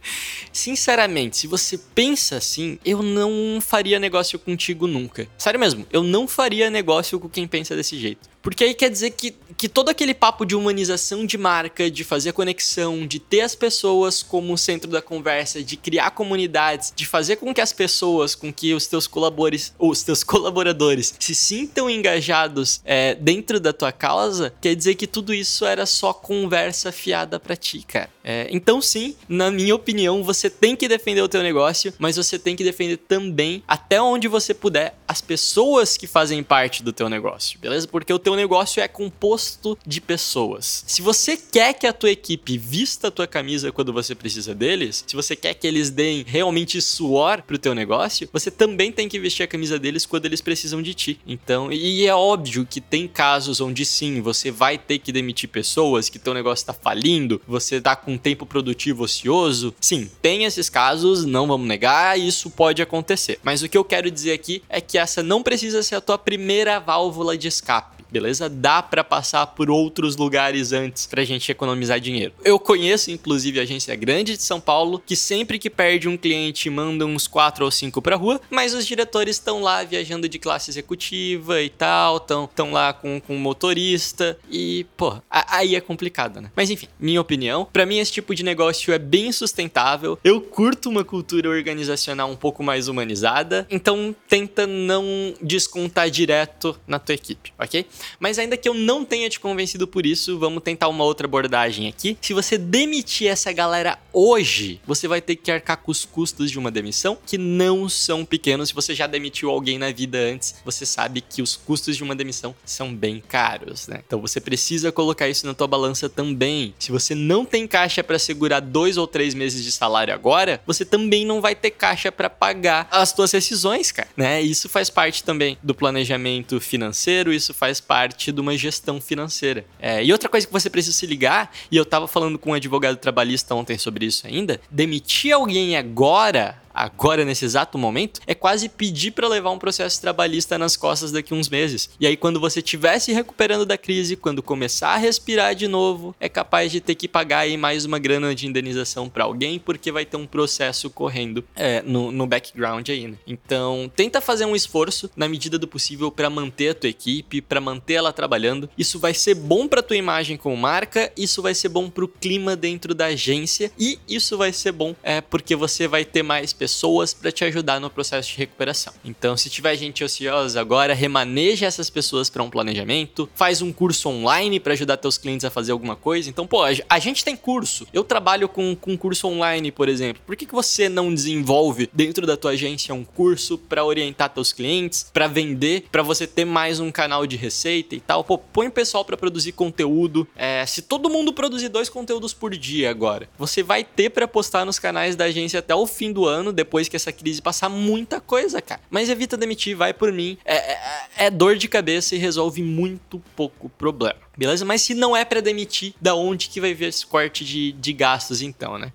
Sinceramente, 0.53 1.37
se 1.37 1.47
você 1.49 1.77
pensa 1.77 2.37
assim, 2.37 2.79
eu 2.85 3.03
não 3.03 3.61
faria 3.61 3.99
negócio 3.99 4.39
contigo 4.39 4.87
nunca. 4.87 5.27
Sério 5.37 5.59
mesmo, 5.59 5.85
eu 5.93 6.05
não 6.05 6.29
faria 6.29 6.71
negócio 6.71 7.19
com 7.19 7.29
quem 7.29 7.49
pensa 7.49 7.75
desse 7.75 7.99
jeito. 7.99 8.29
Porque 8.41 8.65
aí 8.65 8.75
quer 8.75 8.91
dizer 8.91 9.11
que, 9.11 9.35
que 9.59 9.69
todo 9.69 9.89
aquele 9.89 10.15
papo 10.15 10.47
de 10.47 10.55
humanização 10.55 11.27
de 11.27 11.37
marca, 11.37 11.91
de 11.91 12.05
fazer 12.05 12.33
conexão, 12.33 13.05
de 13.05 13.19
ter 13.19 13.41
as 13.41 13.57
pessoas 13.57 14.23
como 14.23 14.57
centro 14.57 14.89
da 14.89 15.03
conversa, 15.03 15.65
de 15.65 15.77
criar 15.77 16.13
comunidades, 16.13 16.93
de 16.95 17.05
fazer 17.05 17.37
com 17.37 17.53
que 17.53 17.61
as 17.61 17.73
pessoas, 17.73 18.37
com 18.37 18.53
que 18.53 18.73
os 18.73 18.87
teus 18.87 19.09
colaboradores, 19.09 19.75
os 19.77 20.05
teus 20.05 20.23
colaboradores 20.25 21.13
se 21.19 21.35
sintam 21.35 21.91
engajados 21.91 22.81
é, 22.85 23.17
dentro 23.17 23.59
da 23.59 23.73
tua 23.73 23.91
causa, 23.91 24.55
quer 24.61 24.77
dizer 24.77 24.95
que 24.95 25.09
tudo 25.09 25.35
isso 25.35 25.65
era 25.65 25.85
só 25.87 26.13
conversa 26.13 26.93
fiada 26.93 27.41
pra 27.41 27.57
ti, 27.57 27.85
cara. 27.87 28.11
É, 28.23 28.47
então 28.53 28.81
sim, 28.81 29.17
na 29.29 29.51
minha 29.51 29.75
opinião, 29.75 30.23
você 30.23 30.49
tem 30.49 30.77
que 30.77 30.87
defender 30.87 31.23
o 31.23 31.29
teu 31.29 31.43
negócio, 31.43 31.93
mas 31.99 32.17
você 32.17 32.39
tem 32.39 32.55
que 32.55 32.63
defender 32.63 32.99
também, 32.99 33.65
até 33.67 34.01
onde 34.01 34.29
você 34.29 34.55
puder, 34.55 34.97
as 35.09 35.21
pessoas 35.21 35.97
que 35.97 36.07
fazem 36.07 36.45
parte 36.45 36.81
do 36.83 36.93
teu 36.93 37.09
negócio, 37.09 37.59
beleza? 37.59 37.89
Porque 37.89 38.13
o 38.13 38.19
teu 38.21 38.37
negócio 38.37 38.81
é 38.81 38.87
composto 38.87 39.48
de 39.87 40.01
pessoas. 40.01 40.85
Se 40.87 41.03
você 41.03 41.37
quer 41.37 41.73
que 41.75 41.87
a 41.87 41.93
tua 41.93 42.11
equipe 42.11 42.59
vista 42.59 43.09
a 43.09 43.11
tua 43.11 43.27
camisa 43.27 43.73
quando 43.73 43.93
você 43.93 44.15
precisa 44.15 44.55
deles, 44.55 45.05
se 45.07 45.15
você 45.15 45.35
quer 45.37 45.55
que 45.55 45.67
eles 45.67 45.91
deem 45.91 46.25
realmente 46.27 46.81
suor 46.81 47.43
pro 47.43 47.59
teu 47.59 47.75
negócio, 47.75 48.29
você 48.33 48.51
também 48.51 48.93
tem 48.93 49.09
que 49.09 49.19
vestir 49.19 49.43
a 49.43 49.47
camisa 49.47 49.79
deles 49.79 50.05
quando 50.05 50.27
eles 50.27 50.41
precisam 50.41 50.83
de 50.83 50.95
ti. 50.95 51.21
Então, 51.27 51.73
e 51.73 52.07
é 52.07 52.15
óbvio 52.15 52.67
que 52.69 52.81
tem 52.81 53.07
casos 53.07 53.61
onde 53.61 53.85
sim, 53.85 54.21
você 54.21 54.51
vai 54.51 54.77
ter 54.77 54.99
que 54.99 55.13
demitir 55.13 55.49
pessoas, 55.49 56.09
que 56.09 56.19
teu 56.19 56.35
negócio 56.35 56.67
tá 56.67 56.73
falindo, 56.73 57.41
você 57.47 57.81
tá 57.81 57.95
com 57.97 58.19
tempo 58.19 58.45
produtivo 58.45 59.05
ocioso. 59.05 59.75
Sim, 59.81 60.11
tem 60.21 60.45
esses 60.45 60.69
casos, 60.69 61.25
não 61.25 61.47
vamos 61.47 61.67
negar, 61.67 62.19
isso 62.19 62.51
pode 62.51 62.83
acontecer. 62.83 63.39
Mas 63.43 63.63
o 63.63 63.69
que 63.69 63.79
eu 63.79 63.85
quero 63.85 64.11
dizer 64.11 64.33
aqui 64.33 64.63
é 64.69 64.81
que 64.81 64.99
essa 64.99 65.23
não 65.23 65.43
precisa 65.43 65.83
ser 65.83 65.97
a 65.97 66.01
tua 66.01 66.19
primeira 66.19 66.79
válvula 66.79 67.37
de 67.37 67.49
escape 67.49 67.98
beleza? 68.11 68.49
Dá 68.49 68.83
para 68.83 69.05
passar 69.05 69.47
por 69.49 69.71
outros 69.71 70.17
lugares 70.17 70.73
antes 70.73 71.07
pra 71.07 71.25
gente 71.25 71.51
economizar 71.51 72.01
dinheiro. 72.01 72.33
Eu 72.45 72.59
conheço, 72.59 73.11
inclusive, 73.11 73.61
agência 73.61 73.95
grande 73.95 74.37
de 74.37 74.43
São 74.43 74.61
Paulo 74.61 75.03
que 75.05 75.17
sempre 75.17 75.59
que 75.59 75.71
perde 75.71 76.09
um 76.09 76.17
cliente 76.17 76.69
manda 76.71 77.07
uns 77.07 77.27
quatro 77.27 77.65
ou 77.65 77.71
cinco 77.71 78.01
pra 78.03 78.17
rua, 78.17 78.41
mas 78.51 78.75
os 78.75 78.87
diretores 78.87 79.37
estão 79.37 79.63
lá 79.63 79.83
viajando 79.85 80.29
de 80.29 80.39
classe 80.39 80.71
executiva 80.71 81.63
e 81.63 81.69
tal, 81.69 82.17
estão 82.19 82.73
lá 82.73 82.93
com, 82.93 83.21
com 83.21 83.37
motorista 83.37 84.39
e, 84.51 84.87
pô, 84.97 85.17
aí 85.31 85.75
é 85.75 85.81
complicado, 85.81 86.41
né? 86.41 86.51
Mas 86.55 86.71
enfim, 86.71 86.89
minha 86.99 87.21
opinião, 87.21 87.67
para 87.73 87.87
mim 87.87 87.99
esse 87.99 88.13
tipo 88.13 88.35
de 88.35 88.43
negócio 88.43 88.93
é 88.93 88.99
bem 88.99 89.33
sustentável. 89.33 90.19
Eu 90.23 90.41
curto 90.41 90.89
uma 90.89 91.05
cultura 91.05 91.49
organizacional 91.49 92.31
um 92.31 92.37
pouco 92.37 92.63
mais 92.63 92.89
humanizada, 92.89 93.67
então 93.71 94.15
tenta 94.29 94.67
não 94.67 95.35
descontar 95.43 96.11
direto 96.11 96.79
na 96.87 96.99
tua 96.99 97.15
equipe, 97.15 97.53
ok? 97.59 97.87
Mas 98.19 98.39
ainda 98.39 98.57
que 98.57 98.69
eu 98.69 98.75
não 98.75 99.05
tenha 99.05 99.29
te 99.29 99.41
convencido 99.41 99.87
por 99.87 100.07
isso, 100.07 100.39
vamos 100.39 100.63
tentar 100.63 100.89
uma 100.89 101.05
outra 101.05 101.27
abordagem 101.27 101.89
aqui. 101.89 102.17
Se 102.21 102.33
você 102.33 102.59
demitir 102.59 103.29
essa 103.29 103.53
galera 103.53 103.99
hoje, 104.13 104.81
você 104.87 105.09
vai 105.09 105.21
ter 105.21 105.37
que 105.37 105.51
arcar 105.51 105.79
com 105.79 105.91
os 105.91 106.05
custos 106.05 106.51
de 106.51 106.59
uma 106.59 106.71
demissão, 106.71 107.19
que 107.27 107.39
não 107.39 107.89
são 107.89 108.25
pequenos. 108.25 108.69
Se 108.69 108.75
você 108.75 108.95
já 108.95 109.07
demitiu 109.07 109.51
alguém 109.51 109.79
na 109.79 109.91
vida 109.91 110.19
antes, 110.19 110.57
você 110.65 110.85
sabe 110.85 111.21
que 111.21 111.43
os 111.43 111.57
custos 111.57 111.97
de 111.97 112.03
uma 112.03 112.15
demissão 112.15 112.55
são 112.65 112.95
bem 112.95 113.23
caros, 113.27 113.89
né? 113.89 114.03
Então 114.07 114.21
você 114.21 114.41
precisa 114.41 114.93
colocar 114.93 115.29
isso 115.29 115.47
na 115.47 115.55
tua 115.55 115.67
balança 115.67 116.09
também. 116.09 116.75
Se 116.79 116.91
você 116.91 117.15
não 117.15 117.45
tem 117.45 117.67
caixa 117.67 118.03
para 118.03 118.19
segurar 118.19 118.61
dois 118.61 118.97
ou 118.97 119.07
três 119.07 119.35
meses 119.35 119.63
de 119.63 119.73
salário 119.73 120.13
agora, 120.13 120.61
você 120.67 120.85
também 120.85 121.25
não 121.25 121.41
vai 121.41 121.55
ter 121.55 121.71
caixa 121.71 122.11
para 122.11 122.31
pagar 122.31 122.89
as 122.91 123.13
tuas 123.13 123.33
rescisões, 123.33 123.93
cara, 123.93 124.09
né? 124.17 124.41
Isso 124.41 124.69
faz 124.69 124.91
parte 124.91 125.23
também 125.23 125.59
do 125.63 125.75
planejamento 125.75 126.61
financeiro, 126.61 127.33
isso 127.33 127.53
faz 127.55 127.81
parte 127.89 128.31
de 128.31 128.41
uma 128.41 128.55
gestão 128.57 129.01
financeira. 129.01 129.65
É, 129.81 130.05
e 130.05 130.13
outra 130.13 130.29
coisa 130.29 130.47
que 130.47 130.53
você 130.53 130.69
precisa 130.69 130.95
se 130.95 131.07
ligar, 131.07 131.51
e 131.71 131.77
eu 131.77 131.87
tava 131.87 132.07
falando 132.07 132.39
com 132.39 132.51
um 132.51 132.55
advogado 132.55 132.99
trabalhista 132.99 133.55
ontem 133.55 133.79
sobre 133.79 134.05
isso 134.05 134.27
ainda, 134.27 134.61
demitir 134.71 135.33
alguém 135.33 135.75
agora 135.75 136.61
agora 136.79 137.25
nesse 137.25 137.45
exato 137.45 137.77
momento, 137.77 138.21
é 138.27 138.35
quase 138.35 138.69
pedir 138.69 139.11
para 139.11 139.29
levar 139.29 139.51
um 139.51 139.59
processo 139.59 140.01
trabalhista 140.01 140.57
nas 140.57 140.77
costas 140.77 141.11
daqui 141.11 141.35
uns 141.35 141.49
meses. 141.49 141.91
E 141.99 142.07
aí 142.07 142.17
quando 142.17 142.39
você 142.39 142.61
estiver 142.61 142.99
se 142.99 143.13
recuperando 143.13 143.67
da 143.67 143.77
crise, 143.77 144.17
quando 144.17 144.43
começar 144.43 144.91
a 144.91 144.97
respirar 144.97 145.55
de 145.55 145.67
novo, 145.67 146.15
é 146.21 146.29
capaz 146.29 146.71
de 146.71 146.81
ter 146.81 146.95
que 146.95 147.09
pagar 147.09 147.41
aí 147.41 147.57
mais 147.57 147.85
uma 147.85 147.99
grana 147.99 148.35
de 148.35 148.47
indenização 148.47 149.09
para 149.09 149.25
alguém, 149.25 149.59
porque 149.59 149.91
vai 149.91 150.05
ter 150.05 150.17
um 150.17 150.27
processo 150.27 150.89
correndo 150.89 151.45
é, 151.57 151.83
no, 151.83 152.13
no 152.13 152.27
background 152.27 152.89
aí, 152.89 153.09
né? 153.09 153.17
Então, 153.27 153.91
tenta 153.95 154.21
fazer 154.21 154.45
um 154.45 154.55
esforço 154.55 155.11
na 155.17 155.29
medida 155.29 155.59
do 155.59 155.67
possível 155.67 156.11
para 156.11 156.31
manter 156.31 156.71
a 156.71 156.75
tua 156.75 156.89
equipe, 156.89 157.41
para 157.41 157.61
manter 157.61 157.95
ela 157.95 158.13
trabalhando. 158.13 158.71
Isso 158.79 158.99
vai 158.99 159.15
ser 159.15 159.35
bom 159.35 159.67
para 159.67 159.83
tua 159.83 159.97
imagem 159.97 160.37
como 160.37 160.57
marca, 160.57 161.13
isso 161.17 161.43
vai 161.43 161.55
ser 161.55 161.69
bom 161.69 161.91
para 161.91 162.05
o 162.05 162.09
clima 162.09 162.55
dentro 162.55 162.95
da 162.95 163.07
agência 163.07 163.73
e 163.79 163.99
isso 164.09 164.37
vai 164.37 164.53
ser 164.53 164.73
bom 164.73 164.95
é 165.03 165.21
porque 165.21 165.57
você 165.57 165.89
vai 165.89 166.05
ter 166.05 166.23
mais 166.23 166.53
pessoas 166.53 166.68
pessoas 166.69 167.15
para 167.15 167.33
te 167.33 167.45
ajudar 167.47 167.81
no 167.81 167.89
processo 167.89 168.29
de 168.29 168.37
recuperação. 168.37 168.93
Então, 169.03 169.39
se 169.39 169.49
tiver 169.49 169.75
gente 169.75 170.05
ociosa 170.05 170.61
agora, 170.61 170.93
remaneja 170.93 171.65
essas 171.65 171.89
pessoas 171.89 172.29
para 172.29 172.43
um 172.43 172.51
planejamento, 172.51 173.27
faz 173.35 173.63
um 173.63 173.73
curso 173.73 174.11
online 174.11 174.61
para 174.61 174.75
ajudar 174.75 174.99
teus 174.99 175.17
clientes 175.17 175.47
a 175.47 175.51
fazer 175.51 175.73
alguma 175.73 175.97
coisa. 175.97 176.29
Então, 176.29 176.47
pô, 176.47 176.63
a 176.63 176.99
gente 176.99 177.25
tem 177.25 177.35
curso. 177.35 177.87
Eu 177.91 178.05
trabalho 178.05 178.51
com, 178.51 178.77
com 178.77 178.99
curso 178.99 179.27
online, 179.29 179.73
por 179.73 179.89
exemplo. 179.89 180.23
Por 180.27 180.37
que, 180.37 180.45
que 180.45 180.53
você 180.53 180.91
não 180.91 181.13
desenvolve 181.13 181.89
dentro 181.91 182.27
da 182.27 182.37
tua 182.37 182.51
agência 182.51 182.95
um 182.95 183.05
curso 183.05 183.57
para 183.57 183.83
orientar 183.83 184.29
teus 184.29 184.53
clientes, 184.53 185.09
para 185.11 185.27
vender, 185.27 185.87
para 185.91 186.03
você 186.03 186.27
ter 186.27 186.45
mais 186.45 186.81
um 186.81 186.93
canal 186.93 187.27
de 187.27 187.37
receita 187.37 187.95
e 187.95 188.01
tal? 188.01 188.23
Pô, 188.23 188.37
põe 188.37 188.67
o 188.67 188.71
pessoal 188.71 189.07
para 189.07 189.17
produzir 189.17 189.53
conteúdo. 189.53 190.29
É, 190.37 190.67
se 190.67 190.83
todo 190.83 191.09
mundo 191.09 191.33
produzir 191.33 191.71
dois 191.71 191.89
conteúdos 191.89 192.35
por 192.35 192.55
dia 192.55 192.91
agora, 192.91 193.27
você 193.39 193.63
vai 193.63 193.83
ter 193.83 194.11
para 194.11 194.29
postar 194.29 194.67
nos 194.67 194.79
canais 194.79 195.17
da 195.17 195.25
agência 195.25 195.61
até 195.61 195.75
o 195.75 195.87
fim 195.87 196.13
do 196.13 196.27
ano 196.27 196.48
depois 196.53 196.89
que 196.89 196.97
essa 196.97 197.13
crise 197.13 197.41
passar 197.41 197.69
muita 197.69 198.21
coisa, 198.21 198.61
cara. 198.61 198.81
Mas 198.91 199.09
evita 199.09 199.37
demitir, 199.37 199.77
vai 199.77 199.93
por 199.93 200.13
mim. 200.13 200.39
É, 200.45 200.57
é, 200.57 200.81
é 201.19 201.31
dor 201.31 201.57
de 201.57 201.69
cabeça 201.69 202.15
e 202.15 202.19
resolve 202.19 202.63
muito 202.63 203.23
pouco 203.35 203.69
problema. 203.69 204.19
Beleza? 204.37 204.65
Mas 204.65 204.83
se 204.83 204.95
não 204.95 205.17
é 205.17 205.25
para 205.25 205.41
demitir, 205.41 205.95
da 206.01 206.15
onde 206.15 206.49
que 206.49 206.61
vai 206.61 206.75
vir 206.75 206.89
esse 206.89 207.07
corte 207.07 207.45
de, 207.45 207.73
de 207.73 207.93
gastos 207.93 208.43
então, 208.43 208.79
né? 208.79 208.93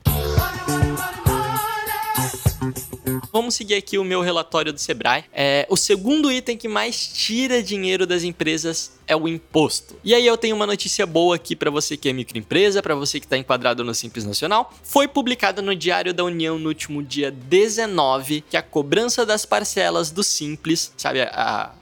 Vamos 3.31 3.55
seguir 3.55 3.73
aqui 3.73 3.97
o 3.97 4.03
meu 4.03 4.21
relatório 4.21 4.71
do 4.71 4.79
Sebrae. 4.79 5.25
É, 5.33 5.65
o 5.67 5.75
segundo 5.75 6.31
item 6.31 6.55
que 6.55 6.67
mais 6.67 7.07
tira 7.07 7.63
dinheiro 7.63 8.05
das 8.05 8.23
empresas 8.23 8.91
é 9.07 9.15
o 9.15 9.27
imposto. 9.27 9.95
E 10.03 10.13
aí 10.13 10.25
eu 10.25 10.37
tenho 10.37 10.55
uma 10.55 10.67
notícia 10.67 11.05
boa 11.05 11.35
aqui 11.35 11.55
para 11.55 11.69
você 11.69 11.97
que 11.97 12.09
é 12.09 12.13
microempresa, 12.13 12.81
para 12.81 12.95
você 12.95 13.19
que 13.19 13.25
está 13.25 13.37
enquadrado 13.37 13.83
no 13.83 13.93
Simples 13.93 14.25
Nacional. 14.25 14.73
Foi 14.83 15.07
publicado 15.07 15.61
no 15.61 15.75
Diário 15.75 16.13
da 16.13 16.23
União 16.23 16.57
no 16.57 16.69
último 16.69 17.01
dia 17.01 17.31
19 17.31 18.43
que 18.49 18.57
a 18.57 18.61
cobrança 18.61 19.25
das 19.25 19.45
parcelas 19.45 20.11
do 20.11 20.23
Simples, 20.23 20.91
sabe, 20.97 21.21
a, 21.21 21.29